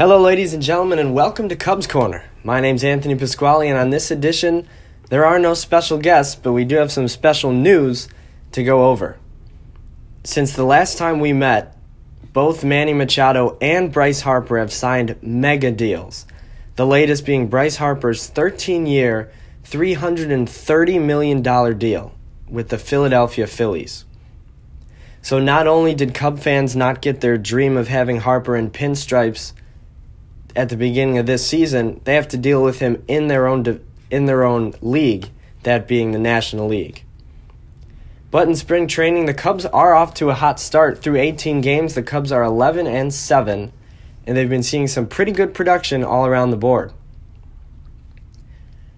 Hello, 0.00 0.18
ladies 0.18 0.54
and 0.54 0.62
gentlemen, 0.62 0.98
and 0.98 1.12
welcome 1.12 1.50
to 1.50 1.56
Cubs 1.56 1.86
Corner. 1.86 2.24
My 2.42 2.58
name's 2.58 2.82
Anthony 2.84 3.14
Pasquale, 3.16 3.68
and 3.68 3.76
on 3.76 3.90
this 3.90 4.10
edition, 4.10 4.66
there 5.10 5.26
are 5.26 5.38
no 5.38 5.52
special 5.52 5.98
guests, 5.98 6.34
but 6.34 6.54
we 6.54 6.64
do 6.64 6.76
have 6.76 6.90
some 6.90 7.06
special 7.06 7.52
news 7.52 8.08
to 8.52 8.64
go 8.64 8.88
over. 8.88 9.18
Since 10.24 10.54
the 10.56 10.64
last 10.64 10.96
time 10.96 11.20
we 11.20 11.34
met, 11.34 11.76
both 12.32 12.64
Manny 12.64 12.94
Machado 12.94 13.58
and 13.60 13.92
Bryce 13.92 14.22
Harper 14.22 14.58
have 14.58 14.72
signed 14.72 15.18
mega 15.20 15.70
deals. 15.70 16.24
The 16.76 16.86
latest 16.86 17.26
being 17.26 17.48
Bryce 17.48 17.76
Harper's 17.76 18.26
13 18.26 18.86
year, 18.86 19.30
$330 19.64 21.04
million 21.04 21.42
deal 21.76 22.14
with 22.48 22.70
the 22.70 22.78
Philadelphia 22.78 23.46
Phillies. 23.46 24.06
So 25.20 25.38
not 25.38 25.66
only 25.66 25.94
did 25.94 26.14
Cub 26.14 26.38
fans 26.38 26.74
not 26.74 27.02
get 27.02 27.20
their 27.20 27.36
dream 27.36 27.76
of 27.76 27.88
having 27.88 28.20
Harper 28.20 28.56
in 28.56 28.70
pinstripes 28.70 29.52
at 30.56 30.68
the 30.68 30.76
beginning 30.76 31.18
of 31.18 31.26
this 31.26 31.46
season, 31.46 32.00
they 32.04 32.14
have 32.14 32.28
to 32.28 32.36
deal 32.36 32.62
with 32.62 32.78
him 32.80 33.02
in 33.08 33.28
their 33.28 33.46
own 33.46 33.80
in 34.10 34.26
their 34.26 34.44
own 34.44 34.74
league, 34.80 35.30
that 35.62 35.86
being 35.86 36.12
the 36.12 36.18
National 36.18 36.66
League. 36.66 37.04
But 38.30 38.48
in 38.48 38.54
spring 38.54 38.86
training, 38.86 39.26
the 39.26 39.34
Cubs 39.34 39.66
are 39.66 39.94
off 39.94 40.14
to 40.14 40.30
a 40.30 40.34
hot 40.34 40.60
start. 40.60 41.02
Through 41.02 41.16
18 41.16 41.60
games, 41.60 41.94
the 41.94 42.02
Cubs 42.02 42.30
are 42.30 42.44
11 42.44 42.86
and 42.86 43.12
7, 43.12 43.72
and 44.26 44.36
they've 44.36 44.48
been 44.48 44.62
seeing 44.62 44.86
some 44.86 45.06
pretty 45.06 45.32
good 45.32 45.52
production 45.52 46.04
all 46.04 46.26
around 46.26 46.50
the 46.50 46.56
board. 46.56 46.92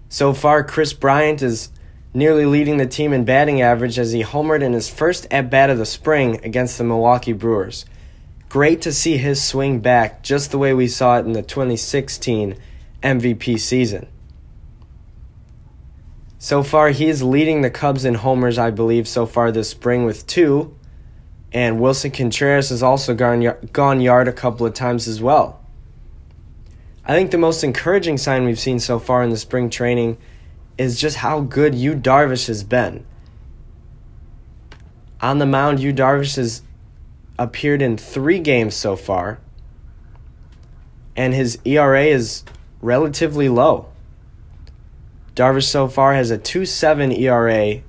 So 0.09 0.33
far, 0.33 0.63
Kris 0.63 0.93
Bryant 0.93 1.41
is 1.41 1.69
nearly 2.13 2.45
leading 2.45 2.77
the 2.77 2.85
team 2.85 3.11
in 3.11 3.25
batting 3.25 3.61
average 3.61 3.97
as 3.97 4.11
he 4.11 4.23
homered 4.23 4.61
in 4.61 4.73
his 4.73 4.87
first 4.87 5.25
at 5.31 5.49
bat 5.49 5.71
of 5.71 5.79
the 5.79 5.85
spring 5.85 6.39
against 6.43 6.77
the 6.77 6.83
Milwaukee 6.83 7.33
Brewers. 7.33 7.85
Great 8.53 8.83
to 8.83 8.93
see 8.93 9.17
his 9.17 9.43
swing 9.43 9.79
back 9.79 10.21
just 10.21 10.51
the 10.51 10.59
way 10.59 10.75
we 10.75 10.87
saw 10.87 11.17
it 11.17 11.25
in 11.25 11.31
the 11.31 11.41
2016 11.41 12.55
MVP 13.01 13.59
season. 13.59 14.05
So 16.37 16.61
far, 16.61 16.89
he 16.89 17.09
is 17.09 17.23
leading 17.23 17.63
the 17.63 17.71
Cubs 17.71 18.05
in 18.05 18.13
homers, 18.13 18.59
I 18.59 18.69
believe, 18.69 19.07
so 19.07 19.25
far 19.25 19.51
this 19.51 19.71
spring 19.71 20.05
with 20.05 20.27
two. 20.27 20.77
And 21.51 21.79
Willson 21.79 22.13
Contreras 22.13 22.69
has 22.69 22.83
also 22.83 23.15
gone, 23.15 23.57
gone 23.71 24.01
yard 24.01 24.27
a 24.27 24.31
couple 24.31 24.67
of 24.67 24.75
times 24.75 25.07
as 25.07 25.19
well. 25.19 25.59
I 27.05 27.15
think 27.15 27.31
the 27.31 27.39
most 27.39 27.63
encouraging 27.63 28.19
sign 28.19 28.45
we've 28.45 28.59
seen 28.59 28.77
so 28.77 28.99
far 28.99 29.23
in 29.23 29.31
the 29.31 29.37
spring 29.37 29.71
training 29.71 30.19
is 30.77 31.01
just 31.01 31.17
how 31.17 31.39
good 31.39 31.73
Yu 31.73 31.95
Darvish 31.95 32.45
has 32.45 32.63
been. 32.63 33.03
On 35.21 35.39
the 35.39 35.47
mound, 35.47 35.79
Yu 35.79 35.91
Darvish 35.91 36.35
has 36.35 36.61
appeared 37.43 37.81
in 37.81 37.97
three 37.97 38.39
games 38.39 38.73
so 38.73 38.95
far, 38.95 39.39
and 41.15 41.33
his 41.33 41.59
ERA 41.65 42.05
is 42.05 42.43
relatively 42.81 43.49
low. 43.49 43.87
Darvish 45.35 45.67
so 45.67 45.87
far 45.87 46.13
has 46.13 46.31
a 46.31 46.37
2.7 46.37 47.17
ERA 47.19 47.81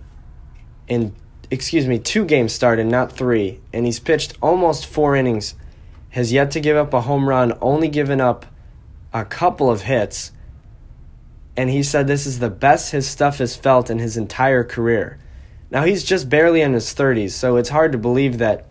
in 0.88 1.14
excuse 1.50 1.86
me, 1.86 1.98
two 1.98 2.24
games 2.24 2.52
started, 2.52 2.86
not 2.86 3.12
three, 3.12 3.60
and 3.72 3.86
he's 3.86 4.00
pitched 4.00 4.36
almost 4.42 4.86
four 4.86 5.14
innings. 5.14 5.54
Has 6.10 6.32
yet 6.32 6.50
to 6.52 6.60
give 6.60 6.76
up 6.76 6.94
a 6.94 7.02
home 7.02 7.28
run, 7.28 7.56
only 7.60 7.88
given 7.88 8.20
up 8.20 8.46
a 9.12 9.24
couple 9.24 9.70
of 9.70 9.82
hits. 9.82 10.32
And 11.56 11.70
he 11.70 11.82
said 11.82 12.06
this 12.06 12.26
is 12.26 12.38
the 12.38 12.50
best 12.50 12.92
his 12.92 13.08
stuff 13.08 13.38
has 13.38 13.56
felt 13.56 13.90
in 13.90 13.98
his 13.98 14.16
entire 14.16 14.64
career. 14.64 15.18
Now 15.70 15.84
he's 15.84 16.04
just 16.04 16.28
barely 16.28 16.60
in 16.60 16.72
his 16.72 16.94
30s, 16.94 17.30
so 17.30 17.56
it's 17.56 17.68
hard 17.68 17.92
to 17.92 17.98
believe 17.98 18.38
that 18.38 18.66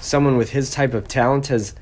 someone 0.00 0.36
with 0.36 0.50
his 0.50 0.70
type 0.70 0.94
of 0.94 1.08
talent 1.08 1.48
has 1.48 1.74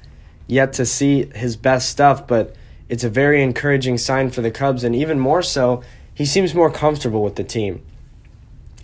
yet 0.47 0.73
to 0.75 0.87
see 0.87 1.27
his 1.35 1.57
best 1.57 1.89
stuff, 1.89 2.27
but 2.27 2.55
it's 2.89 3.05
a 3.05 3.11
very 3.11 3.43
encouraging 3.43 3.99
sign 3.99 4.31
for 4.31 4.43
the 4.43 4.51
Cubs, 4.51 4.85
and 4.85 4.95
even 4.95 5.19
more 5.19 5.43
so, 5.43 5.83
he 6.15 6.25
seems 6.25 6.55
more 6.55 6.71
comfortable 6.71 7.23
with 7.23 7.37
the 7.37 7.45
team. 7.45 7.83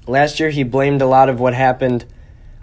Last 0.07 0.41
year, 0.41 0.51
he 0.51 0.65
blamed 0.65 1.01
a 1.01 1.07
lot 1.07 1.29
of 1.29 1.39
what 1.39 1.55
happened 1.55 2.05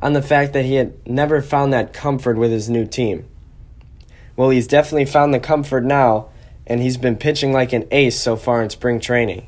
on 0.01 0.13
the 0.13 0.21
fact 0.21 0.53
that 0.53 0.65
he 0.65 0.75
had 0.75 1.07
never 1.07 1.41
found 1.41 1.71
that 1.73 1.93
comfort 1.93 2.37
with 2.37 2.51
his 2.51 2.69
new 2.69 2.85
team. 2.85 3.25
Well, 4.35 4.49
he's 4.49 4.67
definitely 4.67 5.05
found 5.05 5.33
the 5.33 5.39
comfort 5.39 5.83
now, 5.83 6.29
and 6.67 6.81
he's 6.81 6.97
been 6.97 7.15
pitching 7.15 7.51
like 7.51 7.73
an 7.73 7.87
ace 7.91 8.19
so 8.19 8.35
far 8.35 8.61
in 8.61 8.69
spring 8.69 8.99
training. 8.99 9.47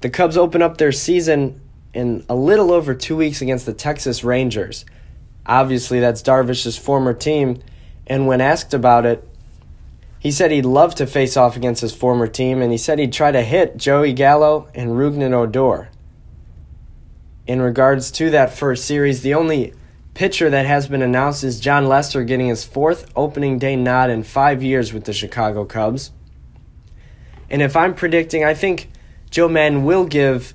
The 0.00 0.10
Cubs 0.10 0.36
open 0.36 0.62
up 0.62 0.76
their 0.76 0.92
season 0.92 1.60
in 1.94 2.24
a 2.28 2.34
little 2.34 2.72
over 2.72 2.94
two 2.94 3.16
weeks 3.16 3.40
against 3.40 3.66
the 3.66 3.72
Texas 3.72 4.24
Rangers. 4.24 4.84
Obviously, 5.46 6.00
that's 6.00 6.22
Darvish's 6.22 6.76
former 6.76 7.12
team, 7.12 7.62
and 8.06 8.26
when 8.26 8.40
asked 8.40 8.72
about 8.72 9.04
it, 9.04 9.28
he 10.18 10.30
said 10.30 10.50
he'd 10.50 10.64
love 10.64 10.94
to 10.94 11.06
face 11.06 11.36
off 11.36 11.54
against 11.54 11.82
his 11.82 11.94
former 11.94 12.26
team, 12.26 12.62
and 12.62 12.72
he 12.72 12.78
said 12.78 12.98
he'd 12.98 13.12
try 13.12 13.30
to 13.30 13.42
hit 13.42 13.76
Joey 13.76 14.14
Gallo 14.14 14.68
and 14.74 14.92
Rougned 14.92 15.32
Odor. 15.32 15.90
In 17.46 17.60
regards 17.60 18.10
to 18.12 18.30
that 18.30 18.54
first 18.54 18.86
series, 18.86 19.20
the 19.20 19.34
only 19.34 19.74
pitcher 20.14 20.48
that 20.48 20.64
has 20.64 20.88
been 20.88 21.02
announced 21.02 21.44
is 21.44 21.60
Jon 21.60 21.86
Lester 21.86 22.24
getting 22.24 22.46
his 22.46 22.64
fourth 22.64 23.10
opening 23.14 23.58
day 23.58 23.76
nod 23.76 24.08
in 24.08 24.22
five 24.22 24.62
years 24.62 24.94
with 24.94 25.04
the 25.04 25.12
Chicago 25.12 25.66
Cubs. 25.66 26.10
And 27.50 27.60
if 27.60 27.76
I'm 27.76 27.94
predicting, 27.94 28.44
I 28.44 28.54
think 28.54 28.90
Joe 29.30 29.48
Maddon 29.48 29.84
will 29.84 30.06
give 30.06 30.54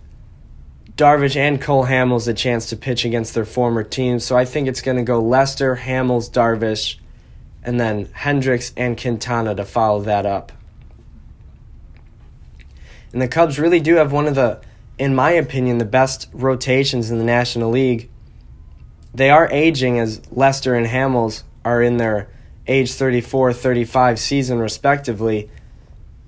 Darvish 0.99 1.37
and 1.37 1.61
Cole 1.61 1.85
Hamels 1.85 2.27
a 2.27 2.33
chance 2.33 2.65
to 2.65 2.75
pitch 2.75 3.05
against 3.05 3.33
their 3.33 3.45
former 3.45 3.83
teams. 3.83 4.25
So 4.25 4.35
I 4.35 4.43
think 4.43 4.67
it's 4.67 4.81
going 4.81 4.97
to 4.97 5.03
go 5.03 5.21
Lester, 5.21 5.77
Hamels, 5.77 6.29
Darvish, 6.29 6.97
and 7.63 7.79
then 7.79 8.09
Hendricks 8.11 8.73
and 8.75 8.99
Quintana 8.99 9.55
to 9.55 9.63
follow 9.63 10.01
that 10.01 10.25
up. 10.25 10.51
And 13.13 13.21
the 13.21 13.29
Cubs 13.29 13.57
really 13.57 13.79
do 13.79 13.95
have 13.95 14.11
one 14.11 14.27
of 14.27 14.35
the, 14.35 14.59
in 14.97 15.15
my 15.15 15.31
opinion, 15.31 15.77
the 15.77 15.85
best 15.85 16.27
rotations 16.33 17.09
in 17.09 17.17
the 17.17 17.23
National 17.23 17.69
League. 17.69 18.09
They 19.13 19.29
are 19.29 19.49
aging 19.49 19.99
as 19.99 20.21
Lester 20.33 20.75
and 20.75 20.85
Hamels 20.85 21.43
are 21.63 21.81
in 21.81 21.95
their 21.95 22.29
age 22.67 22.91
34 22.91 23.53
35 23.53 24.19
season, 24.19 24.59
respectively. 24.59 25.49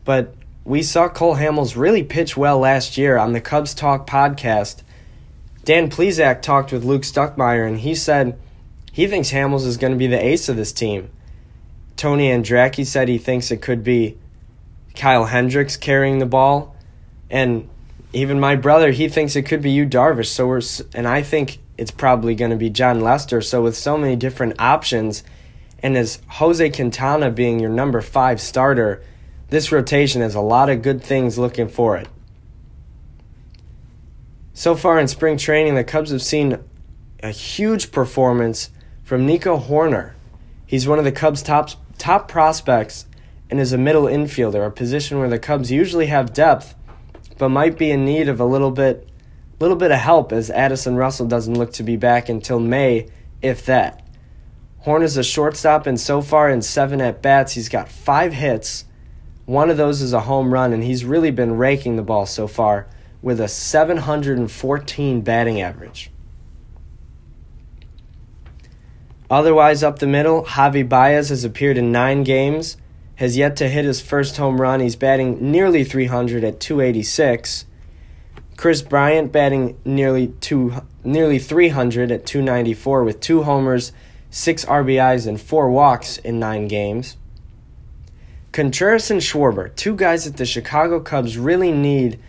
But 0.05 0.33
we 0.63 0.83
saw 0.83 1.09
Cole 1.09 1.37
Hamels 1.37 1.75
really 1.75 2.03
pitch 2.03 2.37
well 2.37 2.59
last 2.59 2.97
year 2.97 3.17
on 3.17 3.33
the 3.33 3.41
Cubs 3.41 3.73
Talk 3.73 4.07
podcast. 4.07 4.83
Dan 5.63 5.89
Plesac 5.89 6.41
talked 6.41 6.71
with 6.71 6.83
Luke 6.83 7.01
Stuckmeyer, 7.01 7.67
and 7.67 7.79
he 7.79 7.95
said 7.95 8.37
he 8.91 9.07
thinks 9.07 9.31
Hamels 9.31 9.65
is 9.65 9.77
going 9.77 9.93
to 9.93 9.99
be 9.99 10.07
the 10.07 10.23
ace 10.23 10.49
of 10.49 10.55
this 10.55 10.71
team. 10.71 11.09
Tony 11.97 12.29
Andracki 12.29 12.85
said 12.85 13.07
he 13.07 13.17
thinks 13.17 13.51
it 13.51 13.61
could 13.61 13.83
be 13.83 14.17
Kyle 14.95 15.25
Hendricks 15.25 15.77
carrying 15.77 16.19
the 16.19 16.25
ball, 16.25 16.75
and 17.29 17.67
even 18.13 18.39
my 18.39 18.55
brother 18.55 18.91
he 18.91 19.07
thinks 19.07 19.35
it 19.35 19.43
could 19.43 19.61
be 19.61 19.71
Yu 19.71 19.85
Darvish. 19.85 20.27
So 20.27 20.47
we're 20.47 20.61
and 20.93 21.07
I 21.07 21.23
think 21.23 21.59
it's 21.77 21.91
probably 21.91 22.35
going 22.35 22.51
to 22.51 22.57
be 22.57 22.69
Jon 22.69 22.99
Lester. 23.01 23.41
So 23.41 23.63
with 23.63 23.75
so 23.75 23.97
many 23.97 24.15
different 24.15 24.59
options, 24.59 25.23
and 25.81 25.97
as 25.97 26.19
Jose 26.27 26.69
Quintana 26.69 27.31
being 27.31 27.59
your 27.59 27.71
number 27.71 28.01
five 28.01 28.39
starter, 28.39 29.03
this 29.51 29.71
rotation 29.71 30.21
has 30.21 30.33
a 30.33 30.41
lot 30.41 30.69
of 30.69 30.81
good 30.81 31.03
things 31.03 31.37
looking 31.37 31.67
for 31.67 31.97
it. 31.97 32.07
So 34.53 34.75
far 34.75 34.97
in 34.97 35.09
spring 35.09 35.37
training, 35.37 35.75
the 35.75 35.83
Cubs 35.83 36.11
have 36.11 36.21
seen 36.21 36.57
a 37.21 37.31
huge 37.31 37.91
performance 37.91 38.71
from 39.03 39.25
Nico 39.25 39.59
Hoerner. 39.59 40.13
He's 40.65 40.87
one 40.87 40.99
of 40.99 41.05
the 41.05 41.11
Cubs' 41.11 41.43
top 41.43 41.71
top 41.97 42.29
prospects 42.29 43.05
and 43.49 43.59
is 43.59 43.73
a 43.73 43.77
middle 43.77 44.05
infielder, 44.05 44.65
a 44.65 44.71
position 44.71 45.19
where 45.19 45.29
the 45.29 45.37
Cubs 45.37 45.69
usually 45.69 46.07
have 46.07 46.33
depth, 46.33 46.73
but 47.37 47.49
might 47.49 47.77
be 47.77 47.91
in 47.91 48.05
need 48.05 48.29
of 48.29 48.39
a 48.39 48.45
little 48.45 48.71
bit 48.71 49.07
little 49.59 49.75
bit 49.75 49.91
of 49.91 49.99
help 49.99 50.31
as 50.31 50.49
Addison 50.49 50.95
Russell 50.95 51.27
doesn't 51.27 51.57
look 51.57 51.73
to 51.73 51.83
be 51.83 51.97
back 51.97 52.29
until 52.29 52.59
May, 52.59 53.09
if 53.41 53.65
that. 53.65 54.01
Horn 54.79 55.03
is 55.03 55.17
a 55.17 55.23
shortstop, 55.23 55.85
and 55.85 55.99
so 55.99 56.21
far 56.21 56.49
in 56.49 56.61
seven 56.61 57.01
at 57.01 57.21
bats, 57.21 57.51
he's 57.51 57.69
got 57.69 57.89
five 57.89 58.31
hits. 58.31 58.85
One 59.51 59.69
of 59.69 59.75
those 59.75 60.01
is 60.01 60.13
a 60.13 60.21
home 60.21 60.53
run, 60.53 60.71
and 60.71 60.81
he's 60.81 61.03
really 61.03 61.29
been 61.29 61.57
raking 61.57 61.97
the 61.97 62.03
ball 62.03 62.25
so 62.25 62.47
far 62.47 62.87
with 63.21 63.41
a 63.41 63.49
714 63.49 65.21
batting 65.23 65.59
average. 65.59 66.09
Otherwise, 69.29 69.83
up 69.83 69.99
the 69.99 70.07
middle, 70.07 70.45
Javi 70.45 70.87
Baez 70.87 71.27
has 71.27 71.43
appeared 71.43 71.77
in 71.77 71.91
nine 71.91 72.23
games, 72.23 72.77
has 73.15 73.35
yet 73.35 73.57
to 73.57 73.67
hit 73.67 73.83
his 73.83 73.99
first 73.99 74.37
home 74.37 74.61
run. 74.61 74.79
He's 74.79 74.95
batting 74.95 75.51
nearly 75.51 75.83
300 75.83 76.45
at 76.45 76.61
286. 76.61 77.65
Kris 78.55 78.81
Bryant 78.81 79.33
batting 79.33 79.77
nearly 79.83 80.27
two, 80.39 80.75
nearly 81.03 81.39
300 81.39 82.09
at 82.09 82.25
294 82.25 83.03
with 83.03 83.19
two 83.19 83.43
homers, 83.43 83.91
six 84.29 84.63
RBIs, 84.63 85.27
and 85.27 85.41
four 85.41 85.69
walks 85.69 86.19
in 86.19 86.39
nine 86.39 86.69
games. 86.69 87.17
Contreras 88.51 89.09
and 89.09 89.21
Schwarber, 89.21 89.73
two 89.75 89.95
guys 89.95 90.25
that 90.25 90.37
the 90.37 90.45
Chicago 90.45 90.99
Cubs 90.99 91.37
really 91.37 91.71
need 91.71 92.19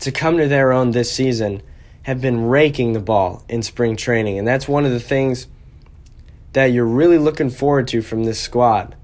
to 0.00 0.12
come 0.12 0.36
to 0.36 0.48
their 0.48 0.72
own 0.72 0.90
this 0.90 1.12
season, 1.12 1.62
have 2.02 2.20
been 2.20 2.46
raking 2.46 2.92
the 2.92 3.00
ball 3.00 3.44
in 3.48 3.62
spring 3.62 3.96
training, 3.96 4.38
and 4.38 4.46
that's 4.46 4.68
one 4.68 4.84
of 4.84 4.90
the 4.90 5.00
things 5.00 5.46
that 6.52 6.66
you're 6.66 6.84
really 6.84 7.18
looking 7.18 7.50
forward 7.50 7.88
to 7.88 8.02
from 8.02 8.24
this 8.24 8.40
squad. 8.40 8.96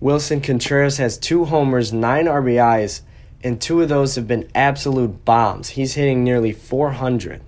Willson 0.00 0.40
Contreras 0.40 0.98
has 0.98 1.18
two 1.18 1.44
homers, 1.44 1.92
nine 1.92 2.26
RBIs, 2.26 3.02
and 3.42 3.60
two 3.60 3.82
of 3.82 3.88
those 3.88 4.14
have 4.14 4.26
been 4.26 4.50
absolute 4.54 5.24
bombs. 5.24 5.70
He's 5.70 5.94
hitting 5.94 6.24
nearly 6.24 6.52
400. 6.52 7.42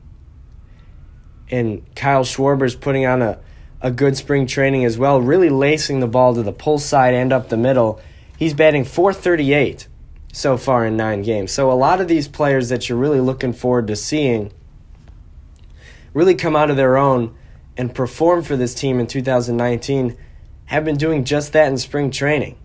And 1.51 1.83
Kyle 1.97 2.25
Schwarber's 2.25 2.77
putting 2.77 3.07
on 3.07 3.23
a, 3.23 3.41
a 3.81 3.91
good 3.91 4.17
spring 4.17 4.47
training 4.47 4.85
as 4.85 4.99
well, 4.99 5.21
really 5.21 5.49
lacing 5.49 6.01
the 6.01 6.07
ball 6.07 6.35
to 6.35 6.43
the 6.43 6.53
pull 6.53 6.79
side 6.79 7.15
and 7.15 7.33
up 7.33 7.49
the 7.49 7.57
middle. 7.57 8.01
He's 8.41 8.55
batting 8.55 8.87
438 8.87 9.87
so 10.33 10.57
far 10.57 10.87
in 10.87 10.97
nine 10.97 11.21
games. 11.21 11.53
So 11.53 11.71
a 11.71 11.75
lot 11.75 12.01
of 12.01 12.09
these 12.09 12.27
players 12.27 12.71
that 12.71 12.89
you're 12.89 12.97
really 12.97 13.21
looking 13.21 13.53
forward 13.53 13.87
to 13.89 13.97
seeing 13.97 14.51
really 16.15 16.35
come 16.35 16.57
out 16.57 16.71
of 16.71 16.79
their 16.79 16.97
own 16.97 17.37
and 17.77 17.95
perform 17.95 18.43
for 18.43 18.57
this 18.57 18.75
team 18.75 18.99
in 18.99 19.07
2019 19.07 20.17
have 20.65 20.87
been 20.87 20.97
doing 20.97 21.25
just 21.25 21.53
that 21.53 21.69
in 21.69 21.77
spring 21.77 22.11
training. 22.11 22.57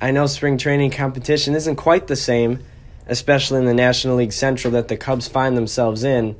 I 0.00 0.10
know 0.10 0.26
spring 0.26 0.58
training 0.58 0.90
competition 0.90 1.54
isn't 1.54 1.76
quite 1.76 2.08
the 2.08 2.16
same, 2.16 2.64
especially 3.06 3.60
in 3.60 3.66
the 3.66 3.74
National 3.74 4.16
League 4.16 4.32
Central 4.32 4.72
that 4.72 4.88
the 4.88 4.96
Cubs 4.96 5.28
find 5.28 5.56
themselves 5.56 6.02
in, 6.02 6.34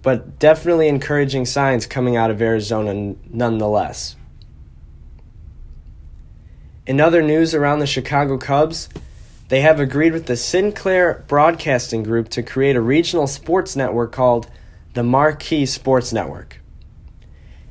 but 0.00 0.38
definitely 0.38 0.88
encouraging 0.88 1.44
signs 1.44 1.84
coming 1.84 2.16
out 2.16 2.30
of 2.30 2.40
Arizona 2.40 3.16
nonetheless. 3.28 4.16
In 6.88 7.02
other 7.02 7.20
news 7.20 7.54
around 7.54 7.80
the 7.80 7.86
Chicago 7.86 8.38
Cubs, 8.38 8.88
they 9.48 9.60
have 9.60 9.78
agreed 9.78 10.14
with 10.14 10.24
the 10.24 10.38
Sinclair 10.38 11.22
Broadcasting 11.28 12.02
Group 12.02 12.30
to 12.30 12.42
create 12.42 12.76
a 12.76 12.80
regional 12.80 13.26
sports 13.26 13.76
network 13.76 14.10
called 14.10 14.48
the 14.94 15.02
Marquee 15.02 15.66
Sports 15.66 16.14
Network. 16.14 16.62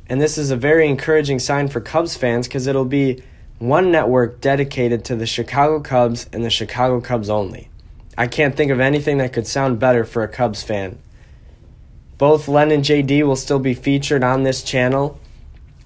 And 0.06 0.22
this 0.22 0.38
is 0.38 0.52
a 0.52 0.56
very 0.56 0.88
encouraging 0.88 1.40
sign 1.40 1.68
for 1.68 1.82
Cubs 1.82 2.16
fans 2.16 2.48
because 2.48 2.68
it'll 2.68 2.86
be 2.86 3.24
one 3.58 3.92
network 3.92 4.40
dedicated 4.40 5.04
to 5.06 5.16
the 5.16 5.26
Chicago 5.26 5.80
Cubs 5.80 6.30
and 6.32 6.46
the 6.46 6.52
Chicago 6.52 7.02
Cubs 7.02 7.28
only. 7.28 7.70
I 8.20 8.28
can't 8.28 8.56
think 8.56 8.70
of 8.70 8.80
anything 8.80 9.18
that 9.18 9.34
could 9.34 9.48
sound 9.48 9.80
better 9.80 10.06
for 10.06 10.22
a 10.22 10.28
Cubs 10.28 10.62
fan. 10.62 11.00
Both 12.20 12.48
Len 12.48 12.70
and 12.70 12.84
JD 12.84 13.24
will 13.24 13.36
still 13.36 13.58
be 13.58 13.74
featured 13.74 14.24
on 14.24 14.44
this 14.44 14.62
channel, 14.62 15.20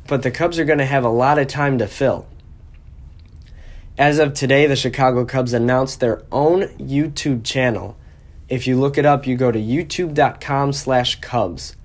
but 0.08 0.22
the 0.22 0.32
Cubs 0.32 0.60
are 0.60 0.66
going 0.66 0.80
to 0.80 0.86
have 0.86 1.06
a 1.06 1.10
lot 1.10 1.40
of 1.40 1.48
time 1.48 1.78
to 1.78 1.88
fill. 1.88 2.28
As 3.98 4.20
of 4.20 4.34
today, 4.34 4.68
the 4.68 4.76
Chicago 4.76 5.26
Cubs 5.26 5.54
announced 5.54 6.00
their 6.00 6.24
own 6.32 6.62
YouTube 6.78 7.44
channel. 7.44 7.98
If 8.48 8.66
you 8.66 8.80
look 8.80 8.98
it 8.98 9.06
up, 9.06 9.28
you 9.28 9.36
go 9.36 9.52
to 9.52 9.60
youtube.com 9.60 10.74
slash 10.74 11.20
Cubs 11.20 11.76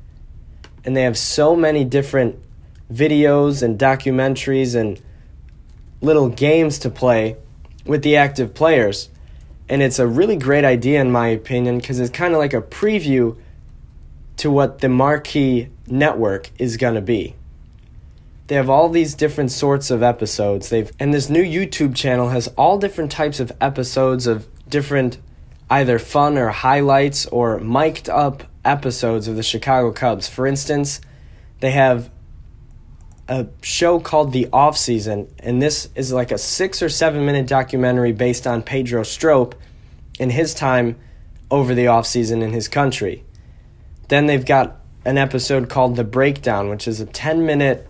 and 0.84 0.96
they 0.96 1.02
have 1.02 1.18
so 1.18 1.56
many 1.56 1.84
different 1.84 2.38
videos 2.92 3.62
and 3.62 3.78
documentaries 3.78 4.76
and 4.76 5.02
little 6.00 6.28
games 6.28 6.78
to 6.78 6.90
play 6.90 7.36
with 7.84 8.02
the 8.02 8.16
active 8.16 8.54
players. 8.54 9.10
And 9.68 9.82
it's 9.82 9.98
a 9.98 10.06
really 10.06 10.36
great 10.36 10.64
idea, 10.64 11.00
in 11.00 11.10
my 11.10 11.28
opinion, 11.28 11.78
because 11.78 11.98
it's 11.98 12.10
kind 12.10 12.34
of 12.34 12.38
like 12.38 12.54
a 12.54 12.62
preview 12.62 13.36
to 14.36 14.50
what 14.50 14.78
the 14.78 14.88
marquee 14.88 15.70
network 15.88 16.50
is 16.58 16.76
going 16.76 16.94
to 16.94 17.00
be. 17.00 17.34
They 18.46 18.54
have 18.54 18.70
all 18.70 18.88
these 18.88 19.14
different 19.14 19.50
sorts 19.50 19.90
of 19.90 20.02
episodes. 20.02 20.68
They've 20.68 20.90
and 21.00 21.12
this 21.12 21.28
new 21.28 21.42
YouTube 21.42 21.96
channel 21.96 22.28
has 22.28 22.48
all 22.56 22.78
different 22.78 23.10
types 23.10 23.40
of 23.40 23.52
episodes 23.60 24.26
of 24.26 24.46
different 24.68 25.18
either 25.68 25.98
fun 25.98 26.38
or 26.38 26.48
highlights 26.48 27.26
or 27.26 27.58
mic'd 27.58 28.08
up 28.08 28.44
episodes 28.64 29.26
of 29.28 29.36
the 29.36 29.42
Chicago 29.42 29.92
Cubs. 29.92 30.28
For 30.28 30.46
instance, 30.46 31.00
they 31.60 31.72
have 31.72 32.10
a 33.28 33.46
show 33.62 33.98
called 33.98 34.32
The 34.32 34.48
Off 34.52 34.76
Season, 34.76 35.28
and 35.40 35.60
this 35.60 35.88
is 35.96 36.12
like 36.12 36.30
a 36.30 36.38
six 36.38 36.82
or 36.82 36.88
seven 36.88 37.26
minute 37.26 37.46
documentary 37.46 38.12
based 38.12 38.46
on 38.46 38.62
Pedro 38.62 39.02
Strop 39.02 39.54
and 40.20 40.30
his 40.30 40.54
time 40.54 40.96
over 41.50 41.74
the 41.74 41.88
off 41.88 42.06
season 42.06 42.42
in 42.42 42.52
his 42.52 42.68
country. 42.68 43.24
Then 44.08 44.26
they've 44.26 44.44
got 44.44 44.80
an 45.04 45.18
episode 45.18 45.68
called 45.68 45.96
The 45.96 46.04
Breakdown, 46.04 46.68
which 46.68 46.88
is 46.88 47.00
a 47.00 47.06
10 47.06 47.46
minute, 47.46 47.88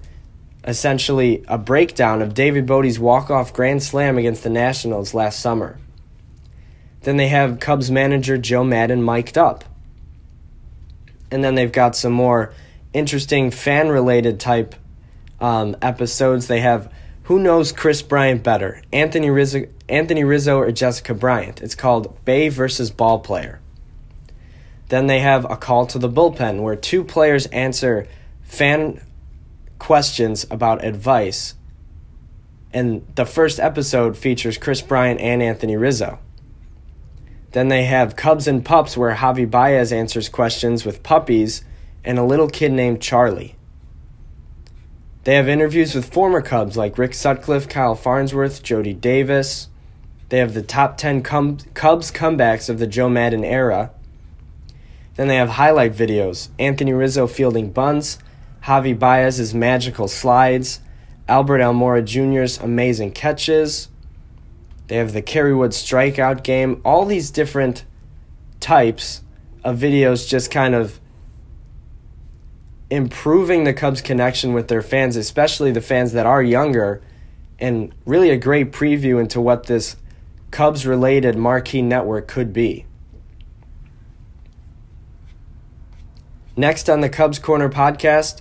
essentially 0.66 1.44
a 1.48 1.58
breakdown 1.58 2.22
of 2.22 2.34
David 2.34 2.66
Bote's 2.66 2.98
walk 2.98 3.30
off 3.30 3.52
grand 3.52 3.82
slam 3.82 4.18
against 4.18 4.42
the 4.42 4.50
Nationals 4.50 5.14
last 5.14 5.40
summer. 5.40 5.78
Then 7.02 7.16
they 7.16 7.28
have 7.28 7.60
Cubs 7.60 7.90
manager 7.90 8.36
Joe 8.36 8.64
Maddon 8.64 9.04
mic'd 9.04 9.38
up 9.38 9.64
and 11.30 11.42
then 11.42 11.54
they've 11.54 11.72
got 11.72 11.96
some 11.96 12.12
more 12.12 12.52
interesting 12.92 13.50
fan 13.50 13.88
related 13.88 14.40
type 14.40 14.74
um, 15.40 15.76
episodes. 15.82 16.46
They 16.46 16.60
have 16.60 16.92
Who 17.24 17.38
Knows 17.38 17.72
Kris 17.72 18.02
Bryant 18.02 18.42
Better? 18.42 18.82
Anthony 18.92 19.30
Rizzo, 19.30 19.66
Anthony 19.88 20.24
Rizzo 20.24 20.58
or 20.58 20.70
Jessica 20.72 21.14
Bryant. 21.14 21.60
It's 21.62 21.74
called 21.74 22.24
Bay 22.24 22.48
versus 22.48 22.90
Ball 22.90 23.18
Player. 23.18 23.60
Then 24.88 25.08
they 25.08 25.18
have 25.18 25.44
a 25.50 25.56
call 25.56 25.86
to 25.88 25.98
the 25.98 26.08
bullpen 26.08 26.62
where 26.62 26.76
two 26.76 27.02
players 27.02 27.46
answer 27.46 28.06
fan 28.42 29.02
questions 29.78 30.46
about 30.50 30.84
advice. 30.84 31.54
And 32.72 33.06
the 33.14 33.26
first 33.26 33.58
episode 33.58 34.16
features 34.16 34.58
Kris 34.58 34.82
Bryant 34.82 35.20
and 35.20 35.42
Anthony 35.42 35.76
Rizzo. 35.76 36.18
Then 37.52 37.68
they 37.68 37.84
have 37.84 38.16
Cubs 38.16 38.46
and 38.46 38.64
Pups, 38.64 38.96
where 38.96 39.14
Javi 39.14 39.50
Baez 39.50 39.92
answers 39.92 40.28
questions 40.28 40.84
with 40.84 41.02
puppies 41.02 41.64
and 42.04 42.18
a 42.18 42.24
little 42.24 42.48
kid 42.48 42.72
named 42.72 43.00
Charlie. 43.00 43.56
They 45.24 45.34
have 45.34 45.48
interviews 45.48 45.94
with 45.94 46.12
former 46.12 46.40
Cubs 46.40 46.76
like 46.76 46.98
Rick 46.98 47.14
Sutcliffe, 47.14 47.68
Kyle 47.68 47.94
Farnsworth, 47.94 48.62
Jody 48.62 48.92
Davis. 48.92 49.68
They 50.28 50.38
have 50.38 50.54
the 50.54 50.62
top 50.62 50.98
10 50.98 51.22
Cubs 51.22 52.12
comebacks 52.12 52.68
of 52.68 52.78
the 52.78 52.86
Joe 52.86 53.08
Maddon 53.08 53.44
era. 53.44 53.90
Then 55.16 55.28
they 55.28 55.36
have 55.36 55.50
highlight 55.50 55.94
videos 55.94 56.50
Anthony 56.58 56.92
Rizzo 56.92 57.26
fielding 57.26 57.70
bunts, 57.70 58.18
Javi 58.64 58.98
Baez's 58.98 59.54
magical 59.54 60.08
slides, 60.08 60.80
Albert 61.28 61.58
Almora 61.58 62.04
Jr.'s 62.04 62.58
amazing 62.58 63.12
catches, 63.12 63.88
they 64.88 64.96
have 64.96 65.12
the 65.12 65.22
Kerry 65.22 65.54
Wood 65.54 65.72
strikeout 65.72 66.42
game, 66.42 66.80
all 66.84 67.04
these 67.04 67.30
different 67.30 67.84
types 68.60 69.22
of 69.64 69.78
videos 69.78 70.28
just 70.28 70.50
kind 70.50 70.74
of 70.74 71.00
improving 72.88 73.64
the 73.64 73.74
Cubs' 73.74 74.00
connection 74.00 74.52
with 74.52 74.68
their 74.68 74.82
fans, 74.82 75.16
especially 75.16 75.72
the 75.72 75.80
fans 75.80 76.12
that 76.12 76.26
are 76.26 76.42
younger, 76.42 77.02
and 77.58 77.92
really 78.04 78.30
a 78.30 78.36
great 78.36 78.70
preview 78.70 79.20
into 79.20 79.40
what 79.40 79.66
this 79.66 79.96
Cubs 80.52 80.86
related 80.86 81.36
marquee 81.36 81.82
network 81.82 82.28
could 82.28 82.52
be. 82.52 82.86
Next 86.58 86.88
on 86.88 87.02
the 87.02 87.10
Cubs 87.10 87.38
Corner 87.38 87.68
podcast, 87.68 88.40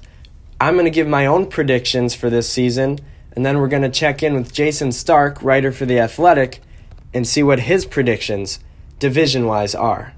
I'm 0.62 0.76
going 0.76 0.86
to 0.86 0.90
give 0.90 1.06
my 1.06 1.26
own 1.26 1.48
predictions 1.48 2.16
for 2.16 2.30
this 2.30 2.50
season 2.50 3.00
and 3.36 3.46
then 3.46 3.58
we're 3.58 3.68
going 3.68 3.82
to 3.82 3.90
check 3.90 4.24
in 4.24 4.36
with 4.36 4.54
Jayson 4.54 4.94
Stark, 4.94 5.44
writer 5.44 5.70
for 5.74 5.86
The 5.86 6.00
Athletic, 6.00 6.62
and 7.14 7.28
see 7.28 7.44
what 7.44 7.60
his 7.60 7.86
predictions, 7.86 8.60
division 9.00 9.48
wise, 9.48 9.76
are. 9.76 10.14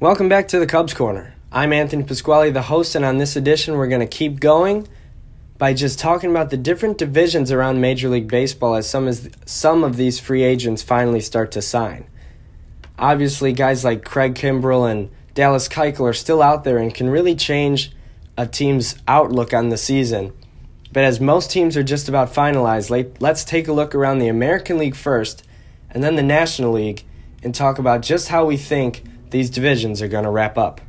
Welcome 0.00 0.30
back 0.30 0.48
to 0.48 0.58
the 0.58 0.66
Cubs 0.66 0.94
Corner. 0.94 1.34
I'm 1.52 1.70
Anthony 1.70 2.02
Pasquale, 2.02 2.50
the 2.50 2.62
host, 2.62 2.94
and 2.94 3.04
on 3.04 3.18
this 3.18 3.36
edition, 3.36 3.74
we're 3.74 3.86
going 3.86 4.00
to 4.00 4.06
keep 4.06 4.40
going 4.40 4.88
by 5.58 5.74
just 5.74 5.98
talking 5.98 6.30
about 6.30 6.48
the 6.48 6.56
different 6.56 6.96
divisions 6.96 7.52
around 7.52 7.82
Major 7.82 8.08
League 8.08 8.28
Baseball 8.28 8.74
as 8.74 8.88
some, 8.88 9.06
as 9.06 9.28
some 9.44 9.84
of 9.84 9.98
these 9.98 10.18
free 10.18 10.42
agents 10.42 10.82
finally 10.82 11.20
start 11.20 11.52
to 11.52 11.60
sign. 11.60 12.06
Obviously, 12.98 13.52
guys 13.52 13.84
like 13.84 14.02
Craig 14.02 14.34
Kimbrel 14.34 14.90
and 14.90 15.10
Dallas 15.34 15.68
Keuchel 15.68 16.08
are 16.08 16.14
still 16.14 16.40
out 16.40 16.64
there 16.64 16.78
and 16.78 16.94
can 16.94 17.10
really 17.10 17.34
change 17.34 17.92
a 18.36 18.46
team's 18.46 18.96
outlook 19.06 19.52
on 19.52 19.68
the 19.68 19.76
season 19.76 20.32
but 20.94 21.02
as 21.02 21.20
most 21.20 21.50
teams 21.50 21.76
are 21.76 21.82
just 21.82 22.08
about 22.08 22.32
finalized, 22.32 23.16
let's 23.18 23.44
take 23.44 23.66
a 23.66 23.72
look 23.72 23.96
around 23.96 24.20
the 24.20 24.28
American 24.28 24.78
League 24.78 24.94
first 24.94 25.44
and 25.90 26.04
then 26.04 26.14
the 26.14 26.22
National 26.22 26.70
League 26.70 27.02
and 27.42 27.52
talk 27.52 27.80
about 27.80 28.00
just 28.00 28.28
how 28.28 28.44
we 28.44 28.56
think 28.56 29.02
these 29.30 29.50
divisions 29.50 30.00
are 30.00 30.06
going 30.06 30.22
to 30.22 30.30
wrap 30.30 30.56
up. 30.56 30.80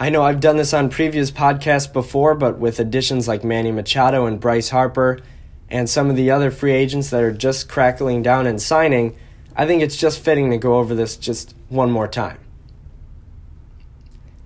I 0.00 0.10
know 0.10 0.24
I've 0.24 0.40
done 0.40 0.56
this 0.56 0.74
on 0.74 0.90
previous 0.90 1.30
podcasts 1.30 1.90
before, 1.92 2.34
but 2.34 2.58
with 2.58 2.80
additions 2.80 3.28
like 3.28 3.44
Manny 3.44 3.70
Machado 3.70 4.26
and 4.26 4.40
Bryce 4.40 4.70
Harper 4.70 5.20
and 5.68 5.88
some 5.88 6.10
of 6.10 6.16
the 6.16 6.32
other 6.32 6.50
free 6.50 6.72
agents 6.72 7.10
that 7.10 7.22
are 7.22 7.30
just 7.30 7.68
crackling 7.68 8.20
down 8.20 8.48
and 8.48 8.60
signing, 8.60 9.16
I 9.56 9.66
think 9.66 9.82
it's 9.82 9.96
just 9.96 10.20
fitting 10.20 10.50
to 10.50 10.58
go 10.58 10.78
over 10.78 10.94
this 10.94 11.16
just 11.16 11.54
one 11.68 11.90
more 11.90 12.08
time. 12.08 12.38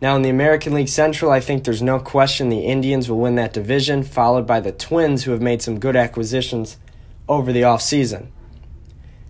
Now, 0.00 0.16
in 0.16 0.22
the 0.22 0.30
American 0.30 0.74
League 0.74 0.88
Central, 0.88 1.30
I 1.30 1.40
think 1.40 1.64
there's 1.64 1.80
no 1.80 1.98
question 1.98 2.48
the 2.48 2.66
Indians 2.66 3.08
will 3.08 3.20
win 3.20 3.36
that 3.36 3.54
division, 3.54 4.02
followed 4.02 4.46
by 4.46 4.60
the 4.60 4.72
Twins, 4.72 5.24
who 5.24 5.30
have 5.30 5.40
made 5.40 5.62
some 5.62 5.80
good 5.80 5.96
acquisitions 5.96 6.76
over 7.28 7.52
the 7.52 7.62
offseason. 7.62 8.26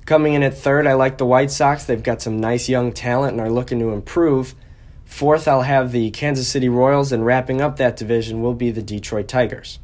Coming 0.04 0.34
in 0.34 0.42
at 0.42 0.58
third, 0.58 0.86
I 0.86 0.94
like 0.94 1.18
the 1.18 1.26
White 1.26 1.50
Sox. 1.50 1.84
They've 1.84 2.02
got 2.02 2.20
some 2.20 2.40
nice 2.40 2.68
young 2.68 2.92
talent 2.92 3.32
and 3.32 3.40
are 3.40 3.50
looking 3.50 3.78
to 3.78 3.92
improve. 3.92 4.54
Fourth, 5.04 5.46
I'll 5.46 5.62
have 5.62 5.92
the 5.92 6.10
Kansas 6.10 6.48
City 6.48 6.68
Royals, 6.68 7.12
and 7.12 7.24
wrapping 7.24 7.60
up 7.60 7.76
that 7.76 7.96
division 7.96 8.42
will 8.42 8.54
be 8.54 8.70
the 8.70 8.82
Detroit 8.82 9.28
Tigers. 9.28 9.78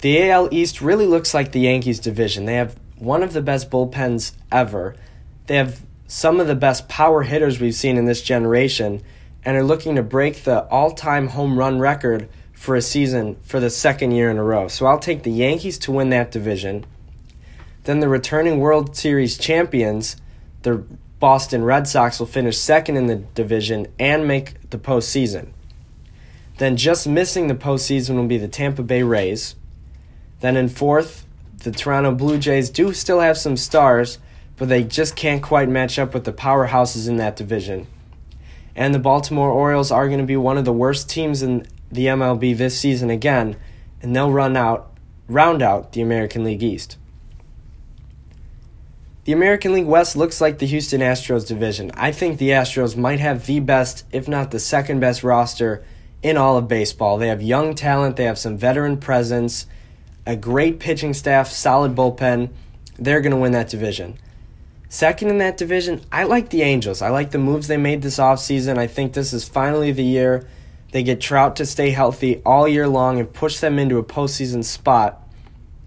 The 0.00 0.30
AL 0.30 0.48
East 0.52 0.80
really 0.80 1.06
looks 1.06 1.34
like 1.34 1.52
the 1.52 1.60
Yankees 1.60 2.00
division. 2.00 2.46
They 2.46 2.54
have 2.54 2.76
one 2.96 3.22
of 3.22 3.32
the 3.32 3.42
best 3.42 3.70
bullpens 3.70 4.32
ever. 4.52 4.94
They 5.46 5.56
have 5.56 5.82
some 6.06 6.40
of 6.40 6.46
the 6.46 6.54
best 6.54 6.88
power 6.88 7.22
hitters 7.22 7.60
we've 7.60 7.74
seen 7.74 7.96
in 7.96 8.04
this 8.04 8.22
generation 8.22 9.02
and 9.44 9.56
are 9.56 9.64
looking 9.64 9.96
to 9.96 10.02
break 10.02 10.44
the 10.44 10.64
all-time 10.68 11.28
home 11.28 11.58
run 11.58 11.78
record 11.78 12.28
for 12.52 12.76
a 12.76 12.82
season 12.82 13.36
for 13.42 13.60
the 13.60 13.68
second 13.68 14.12
year 14.12 14.30
in 14.30 14.38
a 14.38 14.44
row. 14.44 14.68
So 14.68 14.86
I'll 14.86 14.98
take 14.98 15.22
the 15.22 15.30
Yankees 15.30 15.78
to 15.80 15.92
win 15.92 16.10
that 16.10 16.30
division. 16.30 16.86
Then 17.84 18.00
the 18.00 18.08
returning 18.08 18.60
World 18.60 18.96
Series 18.96 19.36
champions, 19.36 20.16
the 20.62 20.84
Boston 21.20 21.64
Red 21.64 21.86
Sox, 21.86 22.18
will 22.18 22.26
finish 22.26 22.56
second 22.56 22.96
in 22.96 23.06
the 23.06 23.16
division 23.16 23.86
and 23.98 24.26
make 24.26 24.70
the 24.70 24.78
postseason. 24.78 25.48
Then 26.56 26.76
just 26.76 27.06
missing 27.06 27.48
the 27.48 27.54
postseason 27.54 28.14
will 28.14 28.26
be 28.26 28.38
the 28.38 28.48
Tampa 28.48 28.82
Bay 28.82 29.02
Rays. 29.02 29.56
Then 30.40 30.56
in 30.56 30.68
fourth, 30.68 31.26
the 31.64 31.72
Toronto 31.72 32.14
Blue 32.14 32.38
Jays 32.38 32.70
do 32.70 32.92
still 32.92 33.20
have 33.20 33.36
some 33.36 33.56
stars, 33.56 34.18
but 34.56 34.68
they 34.68 34.84
just 34.84 35.16
can't 35.16 35.42
quite 35.42 35.68
match 35.68 35.98
up 35.98 36.14
with 36.14 36.24
the 36.24 36.32
powerhouses 36.32 37.08
in 37.08 37.16
that 37.16 37.36
division. 37.36 37.86
And 38.76 38.94
the 38.94 38.98
Baltimore 38.98 39.50
Orioles 39.50 39.90
are 39.90 40.06
going 40.06 40.20
to 40.20 40.26
be 40.26 40.36
one 40.36 40.58
of 40.58 40.64
the 40.64 40.72
worst 40.72 41.08
teams 41.08 41.42
in 41.42 41.66
the 41.90 42.06
MLB 42.06 42.56
this 42.56 42.78
season 42.78 43.10
again, 43.10 43.56
and 44.02 44.14
they'll 44.14 44.30
run 44.30 44.56
out 44.56 44.90
round 45.26 45.62
out 45.62 45.92
the 45.92 46.02
American 46.02 46.44
League 46.44 46.62
East. 46.62 46.98
The 49.24 49.32
American 49.32 49.72
League 49.72 49.86
West 49.86 50.16
looks 50.16 50.40
like 50.40 50.58
the 50.58 50.66
Houston 50.66 51.00
Astros 51.00 51.46
division. 51.46 51.90
I 51.94 52.12
think 52.12 52.38
the 52.38 52.50
Astros 52.50 52.94
might 52.94 53.20
have 53.20 53.46
the 53.46 53.60
best, 53.60 54.04
if 54.12 54.28
not 54.28 54.50
the 54.50 54.60
second 54.60 55.00
best 55.00 55.24
roster 55.24 55.82
in 56.22 56.36
all 56.36 56.58
of 56.58 56.68
baseball. 56.68 57.16
They 57.16 57.28
have 57.28 57.40
young 57.40 57.74
talent, 57.74 58.16
they 58.16 58.24
have 58.24 58.38
some 58.38 58.58
veteran 58.58 58.98
presence, 58.98 59.66
a 60.26 60.36
great 60.36 60.80
pitching 60.80 61.14
staff, 61.14 61.48
solid 61.48 61.94
bullpen. 61.94 62.50
They're 62.98 63.20
going 63.20 63.32
to 63.32 63.36
win 63.36 63.52
that 63.52 63.68
division. 63.68 64.18
Second 64.88 65.28
in 65.30 65.38
that 65.38 65.56
division, 65.56 66.02
I 66.12 66.24
like 66.24 66.50
the 66.50 66.62
Angels. 66.62 67.02
I 67.02 67.08
like 67.08 67.32
the 67.32 67.38
moves 67.38 67.66
they 67.66 67.76
made 67.76 68.02
this 68.02 68.18
offseason. 68.18 68.78
I 68.78 68.86
think 68.86 69.12
this 69.12 69.32
is 69.32 69.48
finally 69.48 69.90
the 69.90 70.04
year 70.04 70.46
they 70.92 71.02
get 71.02 71.20
Trout 71.20 71.56
to 71.56 71.66
stay 71.66 71.90
healthy 71.90 72.40
all 72.46 72.68
year 72.68 72.86
long 72.86 73.18
and 73.18 73.32
push 73.32 73.58
them 73.58 73.80
into 73.80 73.98
a 73.98 74.04
postseason 74.04 74.62
spot. 74.62 75.20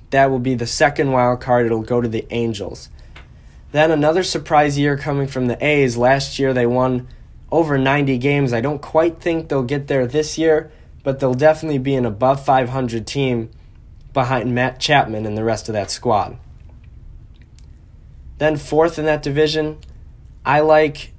That 0.10 0.30
will 0.30 0.40
be 0.40 0.56
the 0.56 0.68
second 0.68 1.14
wild 1.14 1.40
card. 1.40 1.66
It'll 1.66 1.82
go 1.82 2.02
to 2.02 2.10
the 2.10 2.26
Angels. 2.30 2.90
Then 3.72 3.92
another 3.92 4.24
surprise 4.24 4.78
year 4.78 4.98
coming 4.98 5.28
from 5.28 5.48
the 5.48 5.66
A's. 5.66 5.96
Last 5.96 6.40
year 6.40 6.54
they 6.54 6.66
won 6.66 7.08
over 7.50 7.78
90 7.78 8.18
games. 8.18 8.52
I 8.52 8.60
don't 8.60 8.82
quite 8.82 9.22
think 9.22 9.48
they'll 9.48 9.64
get 9.64 9.88
there 9.88 10.06
this 10.06 10.38
year, 10.38 10.72
but 11.04 11.22
they'll 11.22 11.34
definitely 11.34 11.80
be 11.80 11.96
an 11.96 12.06
above 12.06 12.44
500 12.44 13.08
team 13.08 13.50
behind 14.18 14.56
Matt 14.56 14.80
Chapman 14.80 15.28
and 15.28 15.38
the 15.38 15.44
rest 15.44 15.70
of 15.70 15.74
that 15.74 15.92
squad. 15.92 16.40
Then 18.40 18.58
fourth 18.58 18.98
in 18.98 19.06
that 19.06 19.22
division, 19.22 19.78
I 20.44 20.62
like 20.62 21.14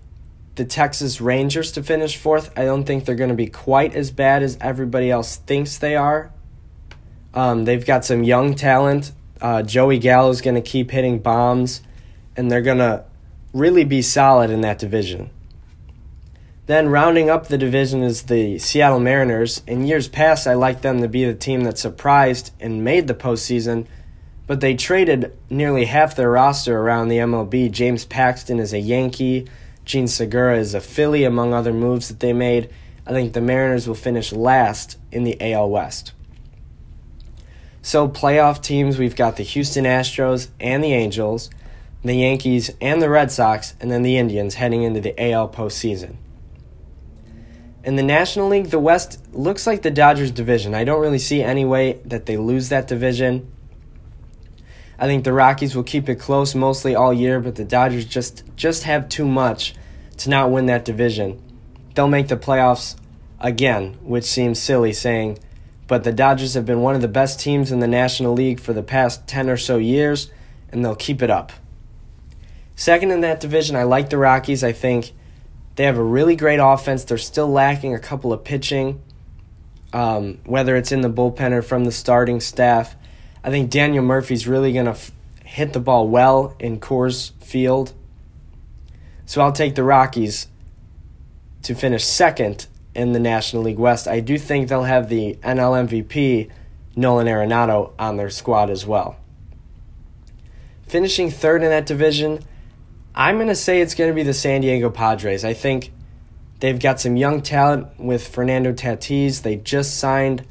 the 0.57 0.65
Texas 0.65 1.21
Rangers 1.21 1.71
to 1.73 1.83
finish 1.85 2.17
fourth. 2.17 2.51
I 2.59 2.65
don't 2.65 2.83
think 2.83 3.05
they're 3.05 3.15
going 3.15 3.31
to 3.31 3.37
be 3.37 3.47
quite 3.47 3.95
as 3.95 4.11
bad 4.11 4.43
as 4.43 4.59
everybody 4.61 5.13
else 5.13 5.37
thinks 5.37 5.79
they 5.79 5.95
are. 5.95 6.33
Um, 7.35 7.67
they've 7.67 7.87
got 7.87 8.05
some 8.05 8.25
young 8.25 8.57
talent. 8.57 9.13
Uh, 9.41 9.63
Joey 9.63 10.01
Gallo 10.01 10.31
is 10.31 10.41
going 10.41 10.57
to 10.57 10.61
keep 10.61 10.91
hitting 10.91 11.21
bombs, 11.21 11.83
and 12.37 12.51
they're 12.51 12.63
going 12.63 12.79
to 12.79 13.05
really 13.53 13.85
be 13.85 14.03
solid 14.03 14.51
in 14.51 14.63
that 14.63 14.81
division. 14.81 15.31
Then 16.69 16.91
rounding 16.91 17.31
up 17.31 17.49
the 17.49 17.57
division 17.57 18.03
is 18.03 18.25
the 18.25 18.59
Seattle 18.59 19.01
Mariners. 19.01 19.63
In 19.67 19.87
years 19.87 20.07
past, 20.07 20.47
I 20.47 20.53
liked 20.53 20.83
them 20.83 21.01
to 21.01 21.09
be 21.09 21.25
the 21.25 21.33
team 21.33 21.65
that 21.65 21.79
surprised 21.79 22.51
and 22.61 22.85
made 22.85 23.09
the 23.09 23.15
postseason, 23.15 23.87
but 24.47 24.61
they 24.61 24.75
traded 24.75 25.35
nearly 25.49 25.87
half 25.87 26.15
their 26.15 26.31
roster 26.31 26.79
around 26.79 27.09
the 27.09 27.17
MLB. 27.17 27.71
James 27.71 28.05
Paxton 28.05 28.59
is 28.59 28.75
a 28.75 28.79
Yankee. 28.79 29.49
Jean 29.87 30.07
Segura 30.07 30.59
is 30.59 30.75
a 30.75 30.81
Philly, 30.83 31.25
among 31.25 31.55
other 31.55 31.73
moves 31.73 32.09
that 32.09 32.21
they 32.21 32.35
made. 32.35 32.69
I 33.07 33.13
think 33.13 33.33
the 33.33 33.41
Mariners 33.41 33.89
will 33.89 33.95
finish 33.95 34.31
last 34.31 34.99
in 35.11 35.25
the 35.25 35.41
AL 35.41 35.71
West. 35.71 36.13
So, 37.81 38.11
playoff 38.11 38.63
teams, 38.63 38.99
we've 38.99 39.17
got 39.17 39.37
the 39.37 39.43
Houston 39.43 39.87
Astros 39.87 40.49
and 40.61 40.85
the 40.85 40.93
Angels, 40.93 41.49
the 42.05 42.17
Yankees 42.17 42.71
and 42.79 43.01
the 43.01 43.09
Red 43.09 43.31
Sox, 43.31 43.73
and 43.81 43.91
then 43.91 44.03
the 44.03 44.19
Indians 44.19 44.57
heading 44.57 44.83
into 44.83 45.01
the 45.01 45.19
AL 45.19 45.49
postseason. 45.49 46.17
In 47.89 47.97
the 47.97 48.03
National 48.03 48.49
League, 48.49 48.67
the 48.67 48.79
West 48.79 49.19
looks 49.33 49.67
like 49.67 49.81
the 49.81 49.91
Dodgers 49.91 50.31
division. 50.31 50.75
I 50.75 50.85
don't 50.85 51.01
really 51.01 51.19
see 51.19 51.43
any 51.43 51.65
way 51.65 51.95
that 52.05 52.27
they 52.27 52.37
lose 52.37 52.69
that 52.69 52.87
division. 52.87 53.51
I 54.99 55.07
think 55.07 55.25
the 55.25 55.33
Rockies 55.33 55.75
will 55.75 55.85
keep 55.85 56.07
it 56.11 56.17
close 56.17 56.55
mostly 56.55 56.95
all 56.95 57.15
year, 57.15 57.41
but 57.41 57.55
the 57.55 57.65
Dodgers 57.65 58.05
just 58.05 58.45
just 58.57 58.83
have 58.83 59.09
too 59.09 59.25
much 59.25 59.75
to 60.19 60.29
not 60.29 60.51
win 60.51 60.67
that 60.67 60.85
division. 60.85 61.43
They'll 61.95 62.09
make 62.09 62.29
the 62.29 62.37
playoffs 62.37 62.95
again, 63.41 63.97
which 64.03 64.25
seems 64.25 64.59
silly 64.59 64.93
saying, 64.93 65.39
but 65.87 66.05
the 66.05 66.13
Dodgers 66.13 66.53
have 66.53 66.67
been 66.67 66.83
one 66.83 66.95
of 66.95 67.01
the 67.01 67.09
best 67.09 67.41
teams 67.41 67.73
in 67.73 67.81
the 67.81 67.89
National 67.89 68.35
League 68.35 68.61
for 68.61 68.75
the 68.75 68.83
past 68.83 69.27
10 69.27 69.49
or 69.49 69.57
so 69.57 69.79
years, 69.79 70.31
and 70.71 70.85
they'll 70.85 70.95
keep 70.95 71.23
it 71.23 71.31
up. 71.31 71.53
Second 72.77 73.13
in 73.13 73.23
that 73.23 73.41
division, 73.41 73.77
I 73.77 73.85
like 73.85 74.11
the 74.11 74.19
Rockies. 74.19 74.63
I 74.63 74.73
think 74.73 75.15
they 75.79 75.85
have 75.85 75.97
a 75.97 76.03
really 76.03 76.35
great 76.35 76.59
offense. 76.59 77.05
They're 77.05 77.17
still 77.19 77.47
lacking 77.47 77.95
a 77.95 78.01
couple 78.01 78.33
of 78.33 78.43
pitching, 78.43 79.01
um, 79.93 80.41
whether 80.45 80.75
it's 80.75 80.91
in 80.91 81.03
the 81.03 81.09
bullpen 81.09 81.53
or 81.53 81.63
from 81.63 81.85
the 81.85 81.93
starting 81.93 82.41
staff. 82.41 82.97
I 83.45 83.51
think 83.51 83.71
Daniel 83.71 84.03
Murphy's 84.03 84.49
really 84.49 84.73
going 84.73 84.87
to 84.87 84.91
f- 84.91 85.13
hit 85.45 85.75
the 85.75 85.79
ball 85.79 86.09
well 86.09 86.57
in 86.59 86.81
Coors 86.81 87.31
Field. 87.41 87.93
So 89.25 89.41
I'll 89.41 89.53
take 89.53 89.77
the 89.77 89.85
Rockies 89.85 90.49
to 91.63 91.77
finish 91.77 92.03
second 92.03 92.67
in 92.97 93.13
the 93.13 93.21
National 93.21 93.63
League 93.63 93.79
West. 93.79 94.09
I 94.09 94.19
do 94.19 94.37
think 94.37 94.69
they'll 94.69 94.83
have 94.83 95.09
the 95.09 95.39
NL 95.45 95.87
MVP, 95.87 96.51
Nolan 96.97 97.29
Arenado, 97.29 97.93
on 98.01 98.17
their 98.17 98.31
squad 98.31 98.69
as 98.69 98.85
well. 98.85 99.17
Finishing 100.89 101.31
third 101.31 101.63
in 101.63 101.71
that 101.71 101.87
division, 101.87 102.41
I'm 103.19 103.35
going 103.35 103.49
to 103.49 103.57
say 103.57 103.81
it's 103.81 103.97
going 103.97 104.11
to 104.11 104.15
be 104.15 104.23
the 104.23 104.33
San 104.33 104.61
Diego 104.61 104.91
Padres. 104.91 105.45
I 105.45 105.53
think 105.53 105.91
they've 106.61 106.79
got 106.79 107.01
some 107.01 107.17
young 107.17 107.43
talent 107.43 107.99
with 107.99 108.29
Fernando 108.29 108.73
Tatis. 108.73 109.43
They 109.43 109.57
just 109.57 109.99
signed 109.99 110.47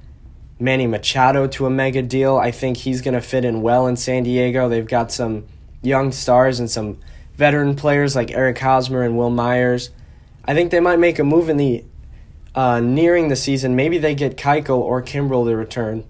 Manny 0.59 0.85
Machado 0.85 1.47
to 1.47 1.65
a 1.65 1.69
mega 1.69 2.01
deal. 2.01 2.35
I 2.35 2.51
think 2.51 2.75
he's 2.75 3.01
going 3.01 3.13
to 3.13 3.21
fit 3.21 3.45
in 3.45 3.61
well 3.61 3.87
in 3.87 3.95
San 3.95 4.23
Diego. 4.23 4.67
They've 4.67 4.85
got 4.85 5.13
some 5.13 5.45
young 5.81 6.11
stars 6.11 6.59
and 6.59 6.69
some 6.69 6.99
veteran 7.35 7.77
players 7.77 8.17
like 8.17 8.31
Eric 8.31 8.57
Hosmer 8.57 9.01
and 9.01 9.17
Wil 9.17 9.29
Myers. 9.29 9.91
I 10.43 10.53
think 10.53 10.71
they 10.71 10.81
might 10.81 10.99
make 10.99 11.19
a 11.19 11.23
move 11.23 11.47
in 11.47 11.55
the 11.55 11.85
uh, 12.53 12.81
nearing 12.81 13.29
the 13.29 13.37
season. 13.37 13.77
Maybe 13.77 13.97
they 13.97 14.13
get 14.13 14.35
Keuchel 14.35 14.79
or 14.79 15.01
Kimbrel 15.01 15.45
to 15.45 15.55
return. 15.55 16.03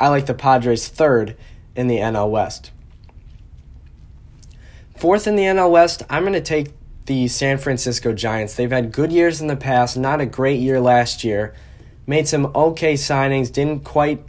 I 0.00 0.08
like 0.08 0.24
the 0.24 0.32
Padres 0.32 0.88
third 0.88 1.36
in 1.76 1.88
the 1.88 1.98
NL 1.98 2.30
West. 2.30 2.70
Fourth 4.96 5.26
in 5.26 5.36
the 5.36 5.42
NL 5.42 5.70
West, 5.70 6.02
I'm 6.08 6.22
going 6.22 6.34
to 6.34 6.40
take 6.40 6.72
the 7.06 7.28
San 7.28 7.58
Francisco 7.58 8.12
Giants. 8.12 8.54
They've 8.54 8.70
had 8.70 8.92
good 8.92 9.12
years 9.12 9.40
in 9.40 9.46
the 9.46 9.56
past, 9.56 9.96
not 9.96 10.20
a 10.20 10.26
great 10.26 10.60
year 10.60 10.80
last 10.80 11.24
year. 11.24 11.54
Made 12.06 12.28
some 12.28 12.50
okay 12.54 12.94
signings, 12.94 13.52
didn't 13.52 13.84
quite 13.84 14.24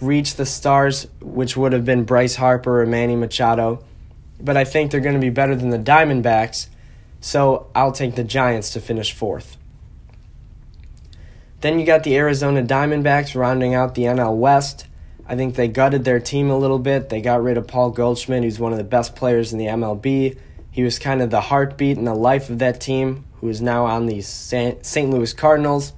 reach 0.00 0.34
the 0.34 0.46
stars, 0.46 1.06
which 1.20 1.56
would 1.56 1.72
have 1.72 1.84
been 1.84 2.04
Bryce 2.04 2.36
Harper 2.36 2.82
or 2.82 2.86
Manny 2.86 3.16
Machado 3.16 3.82
but 4.40 4.56
I 4.56 4.64
think 4.64 4.90
they're 4.90 5.00
going 5.00 5.14
to 5.14 5.20
be 5.20 5.30
better 5.30 5.56
than 5.56 5.70
the 5.70 5.78
Diamondbacks, 5.78 6.68
so 7.20 7.68
I'll 7.74 7.92
take 7.92 8.14
the 8.14 8.24
Giants 8.24 8.70
to 8.70 8.80
finish 8.80 9.12
fourth. 9.12 9.56
Then 11.60 11.78
you 11.78 11.86
got 11.86 12.02
the 12.02 12.16
Arizona 12.16 12.62
Diamondbacks 12.62 13.34
rounding 13.34 13.74
out 13.74 13.94
the 13.94 14.02
NL 14.02 14.36
West. 14.36 14.86
I 15.26 15.36
think 15.36 15.54
they 15.54 15.68
gutted 15.68 16.04
their 16.04 16.20
team 16.20 16.50
a 16.50 16.58
little 16.58 16.78
bit. 16.78 17.08
They 17.08 17.20
got 17.20 17.42
rid 17.42 17.56
of 17.56 17.66
Paul 17.66 17.90
Goldschmidt, 17.90 18.42
who's 18.42 18.58
one 18.58 18.72
of 18.72 18.78
the 18.78 18.84
best 18.84 19.16
players 19.16 19.52
in 19.52 19.58
the 19.58 19.66
MLB. 19.66 20.38
He 20.70 20.82
was 20.82 20.98
kind 20.98 21.22
of 21.22 21.30
the 21.30 21.40
heartbeat 21.40 21.96
and 21.96 22.06
the 22.06 22.14
life 22.14 22.50
of 22.50 22.58
that 22.58 22.80
team, 22.80 23.24
who 23.40 23.48
is 23.48 23.62
now 23.62 23.86
on 23.86 24.06
the 24.06 24.20
St. 24.20 25.10
Louis 25.10 25.32
Cardinals. 25.32 25.92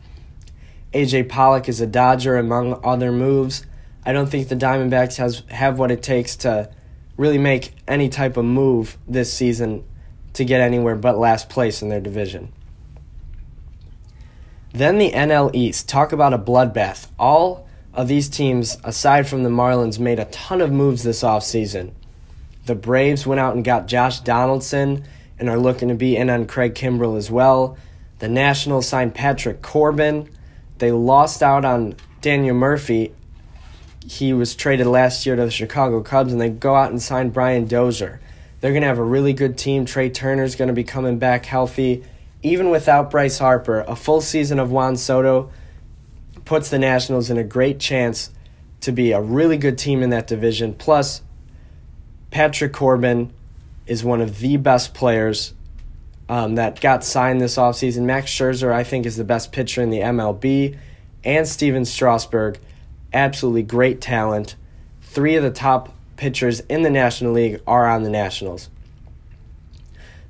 AJ 0.93 1.29
Pollock 1.29 1.69
is 1.69 1.81
a 1.81 1.87
Dodger, 1.87 2.37
among 2.37 2.81
other 2.85 3.11
moves. 3.11 3.67
I 4.05 4.13
don't 4.13 4.29
think 4.29 4.49
the 4.49 4.55
Diamondbacks 4.57 5.17
has 5.17 5.43
have 5.49 5.79
what 5.79 5.91
it 5.91 6.03
takes 6.03 6.37
to 6.37 6.71
really 7.17 7.39
make 7.39 7.73
any 7.89 8.09
type 8.09 8.37
of 8.37 8.45
move 8.45 8.97
this 9.09 9.33
season 9.33 9.85
to 10.35 10.45
get 10.45 10.61
anywhere 10.61 10.95
but 10.95 11.19
last 11.19 11.49
place 11.49 11.83
in 11.83 11.89
their 11.89 12.01
division. 12.01 12.53
Then 14.73 14.99
the 14.99 15.11
NL 15.11 15.51
East. 15.55 15.89
Talk 15.89 16.13
about 16.13 16.35
a 16.35 16.39
bloodbath. 16.39 17.09
All 17.19 17.66
of 17.97 18.09
these 18.09 18.29
teams, 18.29 18.77
aside 18.85 19.27
from 19.29 19.43
the 19.43 19.49
Marlins, 19.49 19.99
made 19.99 20.19
a 20.19 20.27
ton 20.27 20.61
of 20.61 20.71
moves 20.71 21.03
this 21.03 21.23
offseason. 21.23 21.93
The 22.67 22.75
Braves 22.75 23.27
went 23.27 23.41
out 23.41 23.55
and 23.55 23.65
got 23.65 23.87
Josh 23.87 24.21
Donaldson 24.21 25.05
and 25.39 25.49
are 25.49 25.59
looking 25.59 25.89
to 25.89 25.95
be 25.95 26.17
in 26.17 26.31
on 26.31 26.47
Craig 26.47 26.75
Kimbrel 26.75 27.17
as 27.17 27.31
well. 27.31 27.77
The 28.19 28.29
Nationals 28.29 28.89
signed 28.89 29.15
Patrick 29.15 29.63
Corbin. 29.63 30.29
They 30.79 30.93
lost 30.93 31.43
out 31.43 31.65
on 31.65 31.97
Daniel 32.21 32.55
Murphy 32.55 33.13
he 34.09 34.33
was 34.33 34.55
traded 34.55 34.87
last 34.87 35.27
year 35.27 35.37
to 35.37 35.45
the 35.45 35.51
Chicago 35.51 36.01
Cubs, 36.01 36.33
and 36.33 36.41
they 36.41 36.49
go 36.49 36.75
out 36.75 36.91
and 36.91 37.03
sign 37.03 37.31
Brian 37.31 37.67
Dozier. 37.67 38.21
They're 38.61 38.71
going 38.71 38.83
to 38.83 38.89
have 38.89 38.99
a 38.99 39.05
really 39.05 39.33
good 39.33 39.59
team. 39.59 39.85
Trea 39.85 40.11
Turner's 40.11 40.55
going 40.55 40.69
to 40.69 40.75
be 40.75 40.85
coming 40.85 41.19
back 41.19 41.45
healthy. 41.45 42.05
Even 42.43 42.71
without 42.71 43.11
Bryce 43.11 43.39
Harper, 43.39 43.81
a 43.81 43.97
full 43.97 44.21
season 44.21 44.59
of 44.59 44.71
Juan 44.71 44.97
Soto 44.97 45.51
puts 46.47 46.71
the 46.71 46.79
Nationals 46.79 47.29
in 47.29 47.37
a 47.37 47.45
great 47.45 47.79
chance 47.79 48.31
to 48.81 48.93
be 48.93 49.13
a 49.13 49.21
really 49.21 49.59
good 49.59 49.77
team 49.77 50.03
in 50.03 50.11
that 50.11 50.27
division. 50.27 50.73
Plus, 50.73 51.21
Patrick 52.31 52.73
Corbin 52.73 53.33
is 53.87 54.03
one 54.03 54.23
of 54.23 54.39
the 54.39 54.57
best 54.57 54.95
players 54.95 55.53
um, 56.29 56.55
that 56.55 56.81
got 56.81 57.05
signed 57.05 57.41
this 57.41 57.57
offseason. 57.57 58.03
Max 58.03 58.31
Scherzer, 58.31 58.73
I 58.73 58.85
think, 58.85 59.07
is 59.07 59.17
the 59.17 59.25
best 59.25 59.53
pitcher 59.53 59.83
in 59.83 59.91
the 59.91 60.01
MLB. 60.01 60.79
And 61.25 61.47
Stephen 61.47 61.85
Strasburg, 61.85 62.59
absolutely 63.13 63.63
great 63.63 64.01
talent. 64.01 64.57
Three 65.03 65.37
of 65.37 65.43
the 65.43 65.51
top 65.51 65.95
pitchers 66.17 66.61
in 66.61 66.83
the 66.83 66.91
National 66.91 67.33
League 67.33 67.61
are 67.67 67.89
on 67.89 68.03
the 68.03 68.11
Nationals. 68.11 68.71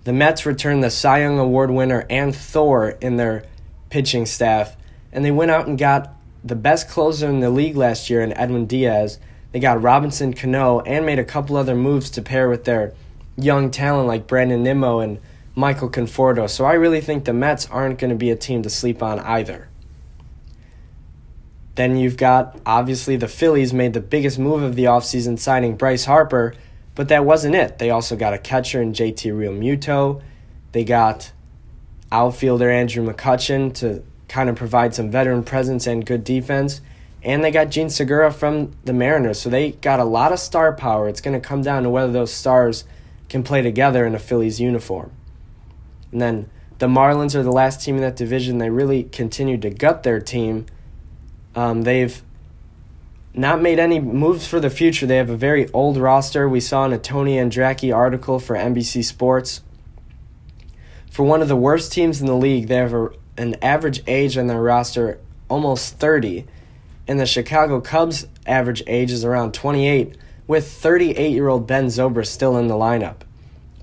The 0.05 0.13
Mets 0.13 0.47
return 0.47 0.81
the 0.81 0.91
Cy 0.91 1.21
Young 1.21 1.39
Award 1.39 1.71
winner 1.71 2.07
and 2.09 2.35
Thor 2.35 2.91
in 3.01 3.17
their 3.17 3.45
pitching 3.91 4.27
staff, 4.27 4.77
and 5.17 5.25
they 5.25 5.31
went 5.31 5.51
out 5.51 5.67
and 5.67 5.79
got 5.79 6.15
the 6.45 6.55
best 6.55 6.91
closer 6.91 7.27
in 7.27 7.41
the 7.41 7.49
league 7.49 7.75
last 7.75 8.11
year 8.11 8.21
in 8.21 8.35
Edwin 8.35 8.67
Diaz. 8.67 9.19
They 9.51 9.59
got 9.59 9.83
Robinson 9.83 10.35
Cano 10.35 10.81
and 10.81 11.07
made 11.07 11.19
a 11.19 11.25
couple 11.25 11.57
other 11.57 11.75
moves 11.75 12.11
to 12.11 12.23
pair 12.23 12.51
with 12.51 12.65
their 12.65 12.93
young 13.39 13.71
talent 13.71 14.09
like 14.09 14.27
Brandon 14.27 14.63
Nimmo 14.63 15.01
and 15.01 15.19
Michael 15.55 15.89
Conforto. 15.89 16.49
So 16.51 16.67
I 16.67 16.75
really 16.75 17.01
think 17.01 17.25
the 17.25 17.33
Mets 17.33 17.67
aren't 17.71 17.99
going 17.99 18.11
to 18.11 18.17
be 18.17 18.31
a 18.31 18.37
team 18.37 18.63
to 18.63 18.69
sleep 18.69 19.03
on 19.03 19.19
either. 19.21 19.69
Then 21.77 21.97
you've 21.97 22.19
got 22.19 22.61
obviously 22.67 23.17
the 23.17 23.27
Phillies 23.27 23.73
made 23.73 23.95
the 23.95 24.01
biggest 24.01 24.39
move 24.39 24.63
of 24.63 24.77
the 24.77 24.85
offseason 24.85 25.39
signing 25.39 25.77
Bryce 25.77 26.05
Harper, 26.05 26.55
but 26.95 27.09
that 27.09 27.25
wasn't 27.25 27.55
it. 27.55 27.79
They 27.79 27.89
also 27.89 28.17
got 28.17 28.35
a 28.35 28.39
catcher 28.39 28.83
in 28.83 28.93
JT 28.93 29.33
Realmuto. 29.33 30.23
They 30.73 30.85
got 30.85 31.33
outfielder 32.13 32.71
Andrew 32.71 33.11
McCutchen 33.11 33.73
to 33.77 34.03
kind 34.29 34.49
of 34.49 34.57
provide 34.57 34.95
some 34.95 35.11
veteran 35.11 35.43
presence 35.43 35.87
and 35.87 36.05
good 36.05 36.25
defense. 36.25 36.81
And 37.23 37.43
they 37.43 37.51
got 37.51 37.71
Jean 37.71 37.91
Segura 37.91 38.33
from 38.33 38.73
the 38.85 38.93
Mariners. 38.93 39.41
So 39.41 39.51
they 39.51 39.73
got 39.73 40.01
a 40.01 40.05
lot 40.05 40.33
of 40.33 40.39
star 40.39 40.73
power. 40.73 41.09
It's 41.09 41.21
going 41.21 41.41
to 41.41 41.47
come 41.47 41.63
down 41.63 41.83
to 41.83 41.91
whether 41.91 42.13
those 42.13 42.33
stars 42.33 42.85
can 43.29 43.43
play 43.43 43.63
together 43.63 44.07
in 44.07 44.15
a 44.15 44.19
Phillies 44.19 44.61
uniform. 44.61 45.11
And 46.13 46.21
then 46.21 46.51
the 46.79 46.87
Marlins 46.87 47.35
are 47.35 47.43
the 47.43 47.53
last 47.53 47.83
team 47.83 47.97
in 47.97 48.03
that 48.03 48.17
division. 48.17 48.59
They 48.59 48.71
really 48.71 49.05
continued 49.05 49.63
to 49.63 49.71
gut 49.71 50.03
their 50.03 50.21
team. 50.21 50.67
Um, 51.55 51.83
they've 51.83 52.23
not 53.35 53.61
made 53.61 53.79
any 53.79 53.99
moves 53.99 54.47
for 54.47 54.61
the 54.61 54.71
future. 54.71 55.07
They 55.07 55.17
have 55.17 55.31
a 55.31 55.37
very 55.37 55.71
old 55.73 55.97
roster. 55.97 56.49
We 56.49 56.61
saw 56.61 56.85
in 56.85 56.93
a 56.93 56.99
Tony 56.99 57.37
Andracki 57.37 57.95
article 57.95 58.39
for 58.39 58.57
NBC 58.57 59.05
Sports. 59.05 59.63
For 61.11 61.25
one 61.25 61.43
of 61.43 61.49
the 61.49 61.57
worst 61.57 61.93
teams 61.93 62.21
in 62.21 62.27
the 62.27 62.37
league, 62.37 62.69
they 62.69 62.77
have 62.77 62.93
a, 62.93 63.11
an 63.37 63.57
average 63.63 64.03
age 64.07 64.37
on 64.37 64.47
their 64.47 64.61
roster 64.61 65.19
almost 65.49 65.99
30. 65.99 66.47
And 67.09 67.21
the 67.21 67.27
Chicago 67.27 67.81
Cubs' 67.81 68.27
average 68.47 68.83
age 68.87 69.13
is 69.13 69.25
around 69.25 69.55
28, 69.55 70.17
with 70.47 70.71
38 70.71 71.31
year 71.31 71.49
old 71.49 71.67
Ben 71.67 71.87
Zobrist 71.87 72.29
still 72.29 72.57
in 72.57 72.67
the 72.67 72.75
lineup. 72.75 73.17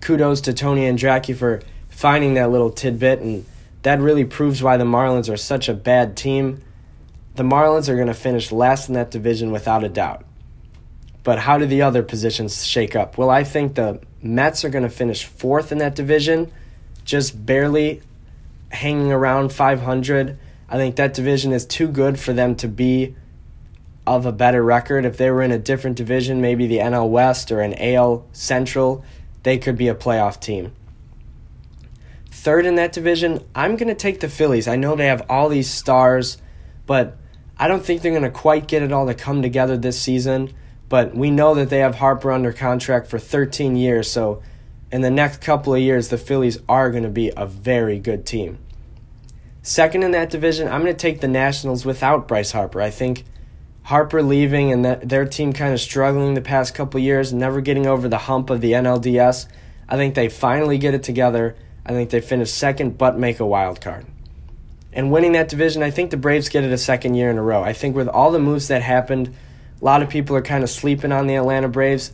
Kudos 0.02 0.42
to 0.42 0.54
Tony 0.54 0.82
Andracki 0.82 1.36
for 1.36 1.62
finding 1.90 2.34
that 2.34 2.52
little 2.52 2.70
tidbit, 2.70 3.20
and 3.20 3.46
that 3.84 4.02
really 4.02 4.26
proves 4.26 4.62
why 4.62 4.76
the 4.76 4.84
Marlins 4.84 5.32
are 5.32 5.38
such 5.38 5.70
a 5.70 5.74
bad 5.74 6.18
team. 6.18 6.62
The 7.36 7.44
Marlins 7.44 7.88
are 7.88 7.96
going 7.96 8.08
to 8.08 8.14
finish 8.14 8.52
last 8.52 8.90
in 8.90 8.96
that 8.96 9.12
division 9.12 9.52
without 9.52 9.84
a 9.84 9.90
doubt. 9.90 10.26
But 11.24 11.40
how 11.40 11.58
do 11.58 11.66
the 11.66 11.82
other 11.82 12.04
positions 12.04 12.66
shake 12.66 12.96
up? 12.96 13.18
Well, 13.18 13.30
I 13.30 13.46
think 13.46 13.76
the 13.76 14.02
Mets 14.22 14.66
are 14.66 14.70
going 14.70 14.84
to 14.84 14.90
finish 14.90 15.24
fourth 15.24 15.72
in 15.72 15.78
that 15.78 15.96
division, 15.96 16.52
just 17.06 17.46
barely 17.46 18.02
hanging 18.74 19.12
around 19.12 19.54
500. 19.54 20.38
I 20.68 20.78
think 20.78 20.96
that 20.96 21.14
division 21.14 21.54
is 21.54 21.66
too 21.66 21.88
good 21.88 22.20
for 22.20 22.34
them 22.34 22.56
to 22.58 22.68
be 22.68 23.16
of 24.06 24.26
a 24.26 24.32
better 24.32 24.64
record. 24.64 25.06
If 25.06 25.18
they 25.18 25.32
were 25.32 25.42
in 25.42 25.52
a 25.52 25.60
different 25.60 25.96
division, 25.96 26.42
maybe 26.42 26.68
the 26.68 26.80
NL 26.80 27.10
West 27.10 27.52
or 27.52 27.62
an 27.62 27.76
AL 27.76 28.26
Central, 28.34 29.04
they 29.44 29.58
could 29.58 29.78
be 29.78 29.88
a 29.88 29.96
playoff 29.96 30.40
team. 30.40 30.74
Third 32.32 32.66
in 32.66 32.76
that 32.76 32.92
division, 32.92 33.46
I'm 33.56 33.78
going 33.78 33.88
to 33.88 33.96
take 33.96 34.20
the 34.20 34.28
Phillies. 34.28 34.68
I 34.68 34.76
know 34.76 34.96
they 34.96 35.08
have 35.08 35.26
all 35.30 35.48
these 35.48 35.70
stars, 35.70 36.38
but 36.86 37.16
I 37.58 37.68
don't 37.68 37.86
think 37.86 38.02
they're 38.02 38.12
going 38.12 38.24
to 38.24 38.30
quite 38.30 38.68
get 38.68 38.82
it 38.82 38.92
all 38.92 39.06
to 39.06 39.14
come 39.14 39.42
together 39.42 39.78
this 39.78 40.02
season. 40.02 40.54
But 40.90 41.16
we 41.16 41.32
know 41.32 41.56
that 41.56 41.70
they 41.70 41.80
have 41.80 41.96
Harper 41.96 42.32
under 42.32 42.52
contract 42.52 43.08
for 43.08 43.18
13 43.18 43.76
years, 43.76 44.12
so 44.12 44.42
in 44.92 45.02
the 45.02 45.10
next 45.10 45.42
couple 45.42 45.74
of 45.74 45.80
years, 45.80 46.10
the 46.10 46.18
Phillies 46.18 46.60
are 46.70 46.92
going 46.92 47.04
to 47.04 47.10
be 47.10 47.32
a 47.36 47.48
very 47.48 47.98
good 47.98 48.26
team. 48.26 48.60
Second 49.64 50.04
in 50.04 50.12
that 50.12 50.30
division, 50.30 50.68
I'm 50.68 50.84
going 50.84 50.94
to 50.94 51.00
take 51.00 51.22
the 51.22 51.28
Nationals 51.28 51.86
without 51.86 52.28
Bryce 52.28 52.52
Harper. 52.52 52.80
I 52.80 52.92
think 52.92 53.24
Harper 53.82 54.22
leaving 54.22 54.72
and 54.72 54.86
that 54.86 55.10
their 55.10 55.26
team 55.26 55.54
kind 55.54 55.74
of 55.74 55.80
struggling 55.82 56.36
the 56.36 56.42
past 56.42 56.76
couple 56.76 57.00
years, 57.00 57.34
never 57.34 57.60
getting 57.60 57.88
over 57.88 58.08
the 58.08 58.20
hump 58.20 58.52
of 58.52 58.62
the 58.62 58.74
NLDS. 58.74 59.48
I 59.90 59.96
think 59.96 60.14
they 60.14 60.30
finally 60.30 60.78
get 60.78 60.94
it 60.94 61.02
together 61.02 61.56
I 61.86 61.92
think 61.92 62.10
they 62.10 62.22
finish 62.22 62.52
second, 62.52 62.98
but 62.98 63.18
make 63.18 63.40
a 63.40 63.46
wild 63.46 63.82
card. 63.82 64.06
And 64.94 65.12
winning 65.12 65.34
that 65.34 65.50
division, 65.50 65.84
I 65.84 65.92
think 65.92 66.12
the 66.12 66.18
Braves 66.18 66.50
get 66.50 66.64
it 66.64 66.72
a 66.72 66.78
second 66.78 67.16
year 67.16 67.30
in 67.30 67.38
a 67.38 67.42
row. 67.42 67.64
I 67.64 67.74
think 67.74 67.96
with 67.96 68.08
all 68.08 68.32
the 68.32 68.40
moves 68.40 68.68
that 68.70 68.82
happened, 68.82 69.36
a 69.82 69.86
lot 69.86 70.02
of 70.02 70.10
people 70.10 70.36
are 70.36 70.42
kind 70.42 70.64
of 70.64 70.70
sleeping 70.70 71.12
on 71.12 71.28
the 71.28 71.36
Atlanta 71.36 71.68
Braves. 71.68 72.14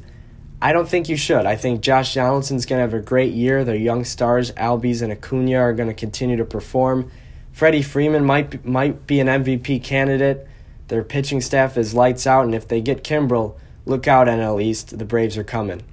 I 0.62 0.73
don't 0.73 0.89
think 0.89 1.07
you 1.07 1.17
should. 1.17 1.45
I 1.45 1.55
think 1.55 1.81
Josh 1.81 2.15
Donaldson's 2.15 2.65
going 2.65 2.79
to 2.79 2.81
have 2.81 2.93
a 2.93 3.03
great 3.03 3.33
year. 3.33 3.63
Their 3.63 3.75
young 3.75 4.05
stars, 4.05 4.51
Albies 4.53 5.01
and 5.01 5.12
Acuna, 5.12 5.57
are 5.57 5.73
going 5.73 5.88
to 5.88 5.93
continue 5.93 6.38
to 6.38 6.45
perform. 6.45 7.12
Freddie 7.51 7.81
Freeman 7.81 8.25
might 8.25 8.65
might 8.65 9.05
be 9.07 9.19
an 9.19 9.27
MVP 9.27 9.83
candidate. 9.83 10.47
Their 10.88 11.03
pitching 11.03 11.41
staff 11.41 11.77
is 11.77 11.93
lights 11.93 12.25
out, 12.25 12.45
and 12.45 12.55
if 12.55 12.67
they 12.67 12.81
get 12.81 13.03
Kimbrel, 13.03 13.55
look 13.85 14.07
out 14.07 14.27
NL 14.27 14.62
East. 14.62 14.97
The 14.97 15.05
Braves 15.05 15.38
are 15.38 15.43
coming. 15.43 15.83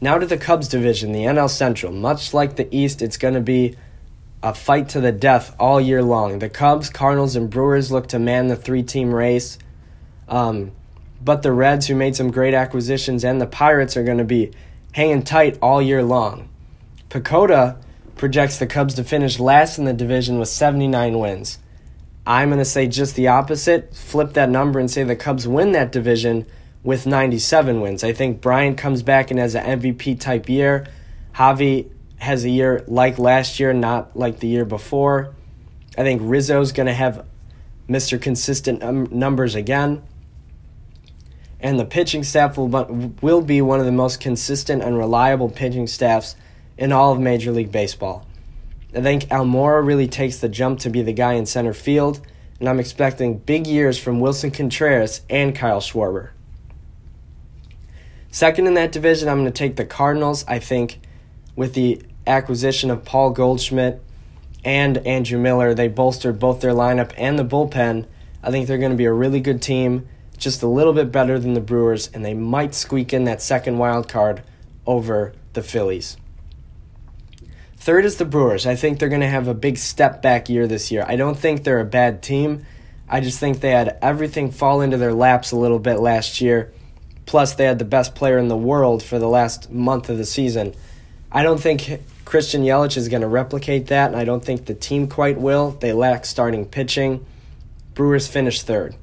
Now 0.00 0.18
to 0.18 0.26
the 0.26 0.36
Cubs 0.36 0.68
division, 0.68 1.12
the 1.12 1.24
NL 1.24 1.48
Central. 1.48 1.92
Much 1.92 2.34
like 2.34 2.56
the 2.56 2.68
East, 2.74 3.02
it's 3.02 3.16
going 3.16 3.34
to 3.34 3.40
be 3.40 3.76
a 4.42 4.52
fight 4.52 4.88
to 4.90 5.00
the 5.00 5.12
death 5.12 5.54
all 5.58 5.80
year 5.80 6.02
long. 6.02 6.40
The 6.40 6.48
Cubs, 6.48 6.90
Cardinals, 6.90 7.36
and 7.36 7.48
Brewers 7.48 7.92
look 7.92 8.08
to 8.08 8.18
man 8.18 8.48
the 8.48 8.56
three 8.56 8.82
team 8.82 9.14
race. 9.14 9.58
Um, 10.28 10.72
but 11.24 11.42
the 11.42 11.52
Reds, 11.52 11.86
who 11.86 11.94
made 11.94 12.16
some 12.16 12.32
great 12.32 12.54
acquisitions, 12.54 13.24
and 13.24 13.40
the 13.40 13.46
Pirates 13.46 13.96
are 13.96 14.02
going 14.02 14.18
to 14.18 14.24
be 14.24 14.50
hanging 14.92 15.22
tight 15.22 15.58
all 15.62 15.80
year 15.80 16.02
long. 16.02 16.48
PECOTA 17.08 17.76
projects 18.16 18.58
the 18.58 18.66
Cubs 18.66 18.94
to 18.94 19.04
finish 19.04 19.38
last 19.38 19.78
in 19.78 19.84
the 19.84 19.92
division 19.92 20.38
with 20.38 20.48
79 20.48 21.18
wins. 21.18 21.58
I'm 22.26 22.50
going 22.50 22.58
to 22.58 22.64
say 22.64 22.86
just 22.86 23.16
the 23.16 23.28
opposite. 23.28 23.94
Flip 23.94 24.32
that 24.34 24.48
number 24.48 24.78
and 24.78 24.90
say 24.90 25.02
the 25.02 25.16
Cubs 25.16 25.48
win 25.48 25.72
that 25.72 25.90
division 25.90 26.46
with 26.84 27.06
97 27.06 27.80
wins. 27.80 28.04
I 28.04 28.12
think 28.12 28.40
Bryant 28.40 28.78
comes 28.78 29.02
back 29.02 29.30
and 29.30 29.40
has 29.40 29.54
an 29.54 29.80
MVP 29.80 30.20
type 30.20 30.48
year. 30.48 30.86
Javi 31.34 31.90
has 32.18 32.44
a 32.44 32.50
year 32.50 32.84
like 32.86 33.18
last 33.18 33.58
year, 33.58 33.72
not 33.72 34.16
like 34.16 34.38
the 34.40 34.48
year 34.48 34.64
before. 34.64 35.34
I 35.98 36.02
think 36.02 36.22
Rizzo's 36.24 36.72
going 36.72 36.86
to 36.86 36.94
have 36.94 37.26
Mr. 37.88 38.20
Consistent 38.20 38.82
um, 38.82 39.08
numbers 39.10 39.54
again. 39.54 40.02
And 41.60 41.78
the 41.78 41.84
pitching 41.84 42.24
staff 42.24 42.56
will, 42.56 42.68
will 43.20 43.42
be 43.42 43.62
one 43.62 43.78
of 43.78 43.86
the 43.86 43.92
most 43.92 44.20
consistent 44.20 44.82
and 44.82 44.96
reliable 44.98 45.48
pitching 45.48 45.86
staffs 45.86 46.34
in 46.76 46.92
all 46.92 47.12
of 47.12 47.20
Major 47.20 47.52
League 47.52 47.72
Baseball. 47.72 48.26
I 48.94 49.00
think 49.00 49.24
Almora 49.24 49.84
really 49.84 50.08
takes 50.08 50.38
the 50.38 50.48
jump 50.48 50.80
to 50.80 50.90
be 50.90 51.02
the 51.02 51.12
guy 51.12 51.34
in 51.34 51.46
center 51.46 51.72
field, 51.72 52.20
and 52.60 52.68
I'm 52.68 52.80
expecting 52.80 53.38
big 53.38 53.66
years 53.66 53.98
from 53.98 54.20
Willson 54.20 54.52
Contreras 54.52 55.22
and 55.30 55.54
Kyle 55.54 55.80
Schwarber. 55.80 56.30
Second 58.30 58.66
in 58.66 58.74
that 58.74 58.92
division, 58.92 59.28
I'm 59.28 59.40
going 59.40 59.46
to 59.46 59.50
take 59.52 59.76
the 59.76 59.84
Cardinals. 59.84 60.44
I 60.46 60.58
think 60.58 61.00
with 61.56 61.74
the 61.74 62.02
acquisition 62.26 62.90
of 62.90 63.04
Paul 63.04 63.30
Goldschmidt 63.30 64.02
and 64.64 64.98
Andrew 64.98 65.38
Miller, 65.38 65.74
they 65.74 65.88
bolstered 65.88 66.38
both 66.38 66.60
their 66.60 66.72
lineup 66.72 67.12
and 67.16 67.38
the 67.38 67.44
bullpen. 67.44 68.06
I 68.42 68.50
think 68.50 68.66
they're 68.66 68.78
going 68.78 68.92
to 68.92 68.96
be 68.96 69.04
a 69.04 69.12
really 69.12 69.40
good 69.40 69.60
team, 69.60 70.08
just 70.38 70.62
a 70.62 70.66
little 70.66 70.92
bit 70.92 71.12
better 71.12 71.38
than 71.38 71.54
the 71.54 71.60
Brewers, 71.60 72.08
and 72.14 72.24
they 72.24 72.34
might 72.34 72.74
squeak 72.74 73.12
in 73.12 73.24
that 73.24 73.42
second 73.42 73.78
wild 73.78 74.08
card 74.08 74.42
over 74.86 75.32
the 75.52 75.62
Phillies. 75.62 76.16
Third 77.82 78.04
is 78.04 78.16
the 78.16 78.24
Brewers. 78.24 78.66
I 78.66 78.74
think 78.74 78.98
they're 78.98 79.08
going 79.08 79.20
to 79.20 79.26
have 79.28 79.48
a 79.48 79.54
big 79.54 79.76
step 79.76 80.22
back 80.22 80.48
year 80.48 80.66
this 80.66 80.90
year. 80.90 81.04
I 81.06 81.16
don't 81.16 81.38
think 81.38 81.64
they're 81.64 81.80
a 81.80 81.84
bad 81.84 82.22
team. 82.22 82.64
I 83.08 83.20
just 83.20 83.38
think 83.38 83.60
they 83.60 83.70
had 83.70 83.98
everything 84.00 84.50
fall 84.50 84.80
into 84.80 84.96
their 84.96 85.12
laps 85.12 85.52
a 85.52 85.56
little 85.56 85.78
bit 85.78 85.98
last 85.98 86.40
year 86.40 86.72
Plus, 87.26 87.54
they 87.54 87.64
had 87.64 87.78
the 87.78 87.84
best 87.84 88.14
player 88.14 88.38
in 88.38 88.48
the 88.48 88.56
world 88.56 89.02
for 89.02 89.18
the 89.18 89.28
last 89.28 89.70
month 89.70 90.08
of 90.08 90.18
the 90.18 90.24
season. 90.24 90.74
I 91.30 91.42
don't 91.42 91.60
think 91.60 92.00
Christian 92.24 92.62
Yelich 92.62 92.96
is 92.96 93.08
going 93.08 93.22
to 93.22 93.28
replicate 93.28 93.86
that, 93.86 94.08
and 94.10 94.16
I 94.16 94.24
don't 94.24 94.44
think 94.44 94.66
the 94.66 94.74
team 94.74 95.08
quite 95.08 95.38
will. 95.38 95.70
They 95.70 95.92
lack 95.92 96.26
starting 96.26 96.66
pitching. 96.66 97.24
Brewers 97.94 98.26
finished 98.26 98.66
third. 98.66 98.96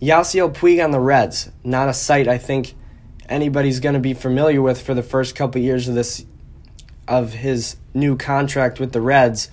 Yasiel 0.00 0.52
Puig 0.52 0.82
on 0.82 0.90
the 0.90 1.00
Reds, 1.00 1.50
not 1.64 1.88
a 1.88 1.94
sight 1.94 2.28
I 2.28 2.38
think 2.38 2.74
anybody's 3.28 3.80
going 3.80 3.94
to 3.94 4.00
be 4.00 4.14
familiar 4.14 4.60
with 4.60 4.80
for 4.80 4.94
the 4.94 5.02
first 5.02 5.34
couple 5.34 5.60
years 5.60 5.88
of 5.88 5.94
this 5.94 6.24
of 7.08 7.34
his 7.34 7.76
new 7.94 8.16
contract 8.16 8.80
with 8.80 8.92
the 8.92 9.00
Reds. 9.00 9.50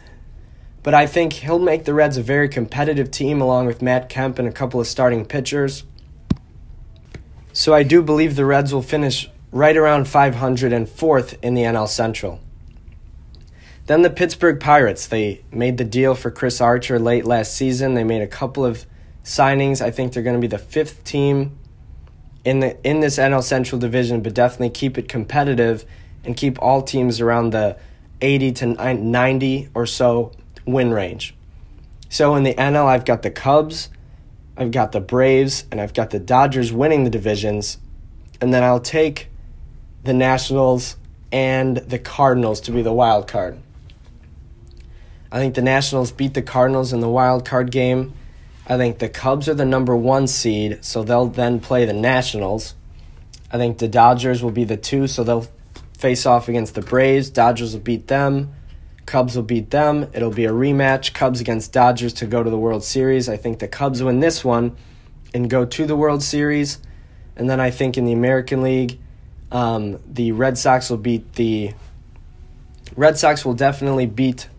But 0.82 0.94
I 0.94 1.08
think 1.08 1.34
he'll 1.34 1.60
make 1.60 1.86
the 1.86 1.94
Reds 1.94 2.18
a 2.18 2.24
very 2.24 2.50
competitive 2.50 3.10
team 3.10 3.42
along 3.42 3.68
with 3.68 3.82
Matt 3.82 4.10
Kemp 4.10 4.38
and 4.38 4.48
a 4.48 4.52
couple 4.52 4.80
of 4.80 4.88
starting 4.88 5.26
pitchers. 5.26 5.84
So 7.54 7.74
I 7.74 7.84
do 7.84 8.02
believe 8.02 8.36
the 8.36 8.46
Reds 8.46 8.74
will 8.74 8.82
finish 8.82 9.30
right 9.52 9.78
around 9.78 10.08
500 10.08 10.74
and 10.74 10.90
fourth 10.90 11.38
in 11.44 11.54
the 11.54 11.62
NL 11.62 11.88
Central. 11.88 12.42
Then 13.86 14.02
the 14.02 14.10
Pittsburgh 14.10 14.60
Pirates, 14.60 15.08
they 15.08 15.44
made 15.52 15.78
the 15.78 15.84
deal 15.84 16.16
for 16.16 16.32
Chris 16.32 16.60
Archer 16.60 16.98
late 17.00 17.26
last 17.26 17.54
season. 17.54 17.94
They 17.94 18.04
made 18.04 18.22
a 18.22 18.28
couple 18.28 18.66
of 18.66 18.86
signings. 19.24 19.82
I 19.82 19.92
think 19.92 20.14
they're 20.14 20.24
going 20.24 20.36
to 20.38 20.42
be 20.42 20.48
the 20.48 20.58
fifth 20.58 21.04
team 21.04 21.58
in 22.44 22.60
the 22.60 22.88
in 22.88 23.00
this 23.00 23.18
NL 23.18 23.44
Central 23.44 23.80
division, 23.80 24.22
but 24.22 24.34
definitely 24.34 24.70
keep 24.70 24.98
it 24.98 25.08
competitive 25.08 25.86
and 26.24 26.36
keep 26.38 26.62
all 26.62 26.82
teams 26.82 27.20
around 27.20 27.52
the 27.52 27.78
80 28.22 28.52
to 28.54 28.66
90 28.66 29.70
or 29.74 29.86
so 29.86 30.32
win 30.66 30.92
range. 30.92 31.36
So 32.10 32.36
in 32.36 32.44
the 32.44 32.54
NL, 32.54 32.86
I've 32.86 33.06
got 33.06 33.22
the 33.22 33.32
Cubs, 33.32 33.90
I've 34.56 34.72
got 34.72 34.92
the 34.92 35.02
Braves, 35.02 35.66
and 35.72 35.82
I've 35.82 35.94
got 35.94 36.12
the 36.12 36.20
Dodgers 36.20 36.72
winning 36.72 37.04
the 37.04 37.10
divisions, 37.10 37.78
and 38.40 38.54
then 38.54 38.64
I'll 38.64 38.80
take 38.80 39.30
the 40.04 40.14
Nationals 40.14 40.96
and 41.32 41.78
the 41.78 41.98
Cardinals 41.98 42.62
to 42.62 42.72
be 42.72 42.84
the 42.84 42.94
wild 42.94 43.28
card. 43.28 43.58
I 45.32 45.40
think 45.40 45.56
the 45.56 45.64
Nationals 45.64 46.12
beat 46.12 46.36
the 46.36 46.44
Cardinals 46.44 46.94
in 46.94 47.00
the 47.00 47.10
wild 47.10 47.44
card 47.46 47.72
game. 47.72 48.14
I 48.68 48.78
think 48.78 49.00
the 49.00 49.10
Cubs 49.10 49.50
are 49.50 49.56
the 49.56 49.66
number 49.66 49.96
one 49.96 50.28
seed, 50.28 50.86
so 50.86 51.04
they'll 51.04 51.26
then 51.26 51.60
play 51.60 51.86
the 51.86 51.94
Nationals. 51.94 52.76
I 53.52 53.58
think 53.58 53.80
the 53.80 53.88
Dodgers 53.88 54.44
will 54.44 54.52
be 54.52 54.64
the 54.64 54.78
two, 54.78 55.08
so 55.08 55.24
they'll 55.24 55.48
face 56.04 56.26
off 56.26 56.50
against 56.50 56.76
the 56.76 56.82
Braves. 56.82 57.30
Dodgers 57.30 57.72
will 57.72 57.80
beat 57.80 58.08
them. 58.08 58.54
Cubs 59.06 59.38
will 59.38 59.44
beat 59.44 59.70
them. 59.70 60.10
It'll 60.12 60.32
be 60.32 60.44
a 60.44 60.52
rematch. 60.52 61.14
Cubs 61.14 61.40
against 61.40 61.72
Dodgers 61.72 62.12
to 62.16 62.26
go 62.26 62.44
to 62.44 62.50
the 62.50 62.58
World 62.58 62.84
Series. 62.84 63.30
I 63.30 63.38
think 63.38 63.60
the 63.60 63.70
Cubs 63.70 64.04
win 64.04 64.20
this 64.20 64.44
one 64.44 64.76
and 65.34 65.50
go 65.50 65.64
to 65.64 65.86
the 65.86 65.96
World 65.96 66.22
Series. 66.22 66.80
And 67.38 67.50
then 67.50 67.62
I 67.62 67.72
think 67.72 67.98
in 67.98 68.04
the 68.04 68.12
American 68.12 68.62
League, 68.62 69.00
um, 69.50 69.98
the 70.06 70.34
Red 70.34 70.58
Sox 70.58 70.90
will 70.90 70.98
beat 70.98 71.36
the 71.36 71.74
Red 72.98 73.18
Sox 73.18 73.46
will 73.46 73.54
definitely 73.54 74.06
beat 74.06 74.50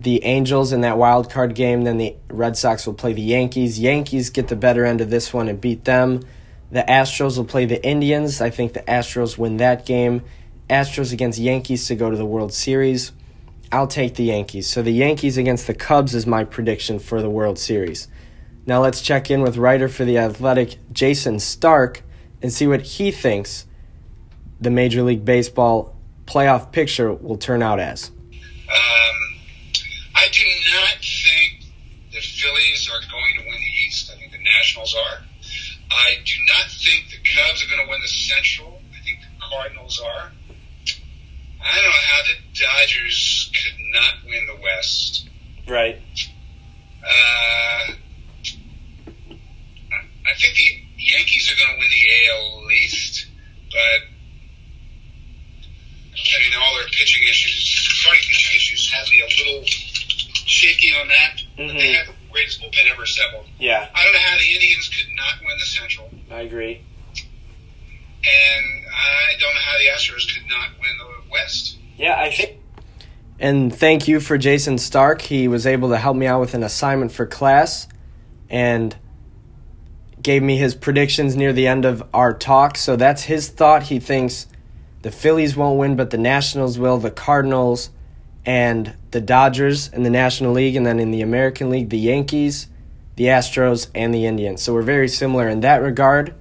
the 0.00 0.24
Angels 0.24 0.72
in 0.72 0.80
that 0.80 0.98
wild 0.98 1.30
card 1.30 1.54
game. 1.54 1.84
Then 1.84 1.96
the 1.96 2.16
Red 2.28 2.56
Sox 2.56 2.88
will 2.88 2.94
play 2.94 3.12
the 3.12 3.22
Yankees. 3.22 3.78
Yankees 3.78 4.30
get 4.30 4.48
the 4.48 4.56
better 4.56 4.84
end 4.84 5.00
of 5.00 5.10
this 5.10 5.32
one 5.32 5.48
and 5.48 5.60
beat 5.60 5.84
them. 5.84 6.24
The 6.70 6.82
Astros 6.82 7.38
will 7.38 7.44
play 7.44 7.64
the 7.64 7.82
Indians. 7.84 8.40
I 8.40 8.50
think 8.50 8.74
the 8.74 8.80
Astros 8.80 9.38
win 9.38 9.56
that 9.58 9.86
game. 9.86 10.22
Astros 10.68 11.12
against 11.12 11.38
Yankees 11.38 11.86
to 11.86 11.94
go 11.94 12.10
to 12.10 12.16
the 12.16 12.26
World 12.26 12.52
Series. 12.52 13.12
I'll 13.72 13.86
take 13.86 14.14
the 14.14 14.24
Yankees. 14.24 14.68
So 14.68 14.82
the 14.82 14.92
Yankees 14.92 15.38
against 15.38 15.66
the 15.66 15.74
Cubs 15.74 16.14
is 16.14 16.26
my 16.26 16.44
prediction 16.44 16.98
for 16.98 17.22
the 17.22 17.30
World 17.30 17.58
Series. 17.58 18.08
Now 18.66 18.82
let's 18.82 19.00
check 19.00 19.30
in 19.30 19.40
with 19.40 19.56
writer 19.56 19.88
for 19.88 20.04
the 20.04 20.18
Athletic, 20.18 20.76
Jayson 20.92 21.40
Stark, 21.40 22.02
and 22.42 22.52
see 22.52 22.66
what 22.66 22.82
he 22.82 23.10
thinks 23.10 23.66
the 24.60 24.70
Major 24.70 25.02
League 25.02 25.24
Baseball 25.24 25.96
playoff 26.26 26.70
picture 26.72 27.12
will 27.12 27.38
turn 27.38 27.62
out 27.62 27.80
as. 27.80 28.10
Um, 28.10 29.16
I 30.14 30.28
do 30.30 30.44
not 30.74 30.96
think 31.00 31.64
the 32.12 32.20
Phillies 32.20 32.90
are 32.92 33.00
going 33.10 33.34
to 33.38 33.40
win 33.40 33.54
the 33.54 33.86
East. 33.86 34.10
I 34.12 34.18
think 34.18 34.32
the 34.32 34.42
Nationals 34.42 34.94
are. 34.94 35.24
I 35.90 36.18
do 36.24 36.34
not 36.48 36.70
think 36.70 37.08
the 37.08 37.16
Cubs 37.24 37.57
are 37.68 37.76
going 37.76 37.86
to 37.86 37.90
win 37.90 38.00
the 38.00 38.08
Central. 38.08 38.80
I 38.92 39.04
think 39.04 39.20
the 39.20 39.44
Cardinals 39.50 40.00
are. 40.00 40.32
I 41.60 41.74
don't 41.74 41.84
know 41.84 41.90
how 41.90 42.22
the 42.24 42.36
Dodgers 42.54 43.50
could 43.52 43.78
not 43.92 44.14
win 44.24 44.46
the 44.46 44.62
West. 44.62 45.28
Right. 45.66 46.00
Uh, 47.04 47.92
I 50.26 50.34
think 50.36 50.56
the 50.56 50.82
Yankees 50.96 51.52
are 51.52 51.56
going 51.56 51.74
to 51.74 51.78
win 51.78 51.90
the 51.90 52.30
AL 52.30 52.70
East, 52.72 53.26
but 53.70 54.00
I 56.12 56.40
mean, 56.40 56.52
all 56.60 56.74
their 56.76 56.88
pitching 56.88 57.22
issues, 57.28 57.64
starting 58.02 58.22
pitching 58.22 58.56
issues, 58.56 58.90
have 58.92 59.08
me 59.10 59.20
a 59.20 59.26
little 59.44 59.64
shaky 59.64 60.92
on 61.00 61.08
that. 61.08 61.42
Mm-hmm. 61.58 61.78
They 61.78 61.92
had 61.92 62.08
the 62.08 62.14
greatest 62.30 62.60
bullpen 62.60 62.90
ever 62.90 63.02
assembled. 63.02 63.46
Yeah. 63.58 63.88
I 63.94 64.04
don't 64.04 64.12
know 64.12 64.20
how 64.20 64.36
the 64.38 64.54
Indians 64.54 64.88
could 64.88 65.08
not 65.16 65.40
win 65.40 65.56
the 65.58 65.66
Central. 65.66 66.10
I 66.30 66.40
agree. 66.42 66.82
And 68.28 68.84
I 68.92 69.32
don't 69.40 69.54
know 69.54 69.60
how 69.60 69.78
the 69.78 69.86
Astros 69.96 70.32
could 70.32 70.48
not 70.48 70.70
win 70.80 70.90
the 70.98 71.30
West. 71.30 71.78
Yeah, 71.96 72.20
I 72.20 72.30
think. 72.30 72.58
And 73.40 73.74
thank 73.74 74.08
you 74.08 74.20
for 74.20 74.36
Jayson 74.36 74.78
Stark. 74.78 75.22
He 75.22 75.46
was 75.48 75.66
able 75.66 75.90
to 75.90 75.96
help 75.96 76.16
me 76.16 76.26
out 76.26 76.40
with 76.40 76.54
an 76.54 76.62
assignment 76.62 77.12
for 77.12 77.24
class 77.24 77.86
and 78.50 78.96
gave 80.20 80.42
me 80.42 80.56
his 80.56 80.74
predictions 80.74 81.36
near 81.36 81.52
the 81.52 81.68
end 81.68 81.84
of 81.84 82.02
our 82.12 82.34
talk. 82.34 82.76
So 82.76 82.96
that's 82.96 83.22
his 83.22 83.48
thought. 83.48 83.84
He 83.84 84.00
thinks 84.00 84.46
the 85.02 85.12
Phillies 85.12 85.56
won't 85.56 85.78
win, 85.78 85.94
but 85.94 86.10
the 86.10 86.18
Nationals 86.18 86.78
will, 86.78 86.98
the 86.98 87.12
Cardinals, 87.12 87.90
and 88.44 88.94
the 89.12 89.20
Dodgers 89.20 89.88
in 89.88 90.02
the 90.02 90.10
National 90.10 90.52
League, 90.52 90.74
and 90.74 90.84
then 90.84 90.98
in 90.98 91.12
the 91.12 91.22
American 91.22 91.70
League, 91.70 91.90
the 91.90 91.98
Yankees, 91.98 92.66
the 93.14 93.24
Astros, 93.24 93.88
and 93.94 94.12
the 94.12 94.26
Indians. 94.26 94.62
So 94.62 94.74
we're 94.74 94.82
very 94.82 95.08
similar 95.08 95.48
in 95.48 95.60
that 95.60 95.82
regard. 95.82 96.34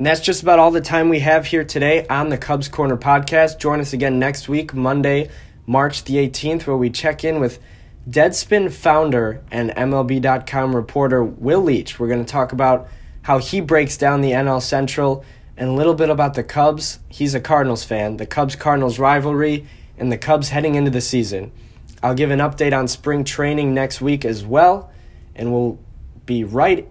And 0.00 0.06
that's 0.06 0.22
just 0.22 0.42
about 0.42 0.58
all 0.58 0.70
the 0.70 0.80
time 0.80 1.10
we 1.10 1.20
have 1.20 1.44
here 1.44 1.62
today 1.62 2.06
on 2.06 2.30
the 2.30 2.38
Cubs 2.38 2.68
Corner 2.68 2.96
podcast. 2.96 3.58
Join 3.58 3.80
us 3.80 3.92
again 3.92 4.18
next 4.18 4.48
week, 4.48 4.72
Monday, 4.72 5.28
March 5.66 6.04
the 6.04 6.14
18th, 6.14 6.66
where 6.66 6.78
we 6.78 6.88
check 6.88 7.22
in 7.22 7.38
with 7.38 7.58
Deadspin 8.08 8.72
founder 8.72 9.42
and 9.50 9.68
MLB.com 9.72 10.74
reporter 10.74 11.22
Will 11.22 11.60
Leitch. 11.60 11.98
We're 11.98 12.08
going 12.08 12.24
to 12.24 12.32
talk 12.32 12.52
about 12.52 12.88
how 13.20 13.40
he 13.40 13.60
breaks 13.60 13.98
down 13.98 14.22
the 14.22 14.30
NL 14.30 14.62
Central 14.62 15.22
and 15.58 15.68
a 15.68 15.72
little 15.74 15.92
bit 15.92 16.08
about 16.08 16.32
the 16.32 16.44
Cubs. 16.44 17.00
He's 17.10 17.34
a 17.34 17.40
Cardinals 17.40 17.84
fan, 17.84 18.16
the 18.16 18.24
Cubs 18.24 18.56
Cardinals 18.56 18.98
rivalry, 18.98 19.66
and 19.98 20.10
the 20.10 20.16
Cubs 20.16 20.48
heading 20.48 20.76
into 20.76 20.90
the 20.90 21.02
season. 21.02 21.52
I'll 22.02 22.14
give 22.14 22.30
an 22.30 22.38
update 22.38 22.74
on 22.74 22.88
spring 22.88 23.22
training 23.22 23.74
next 23.74 24.00
week 24.00 24.24
as 24.24 24.46
well, 24.46 24.90
and 25.36 25.52
we'll 25.52 25.78
be 26.24 26.42
right 26.42 26.88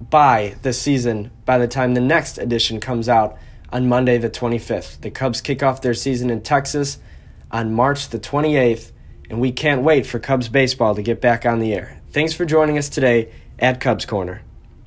by 0.00 0.56
the 0.62 0.72
season 0.72 1.30
by 1.44 1.58
the 1.58 1.68
time 1.68 1.94
the 1.94 2.00
next 2.00 2.38
edition 2.38 2.80
comes 2.80 3.08
out 3.08 3.36
on 3.70 3.88
Monday, 3.88 4.18
the 4.18 4.30
25th. 4.30 5.00
The 5.00 5.10
Cubs 5.10 5.40
kick 5.40 5.62
off 5.62 5.82
their 5.82 5.94
season 5.94 6.30
in 6.30 6.42
Texas 6.42 6.98
on 7.50 7.72
March 7.72 8.08
the 8.08 8.18
28th, 8.18 8.92
and 9.30 9.40
we 9.40 9.52
can't 9.52 9.82
wait 9.82 10.06
for 10.06 10.18
Cubs 10.18 10.48
baseball 10.48 10.94
to 10.94 11.02
get 11.02 11.20
back 11.20 11.44
on 11.46 11.58
the 11.58 11.72
air. 11.72 12.00
Thanks 12.10 12.32
for 12.32 12.44
joining 12.44 12.78
us 12.78 12.88
today 12.88 13.32
at 13.58 13.80
Cubs 13.80 14.04
Corner. 14.04 14.42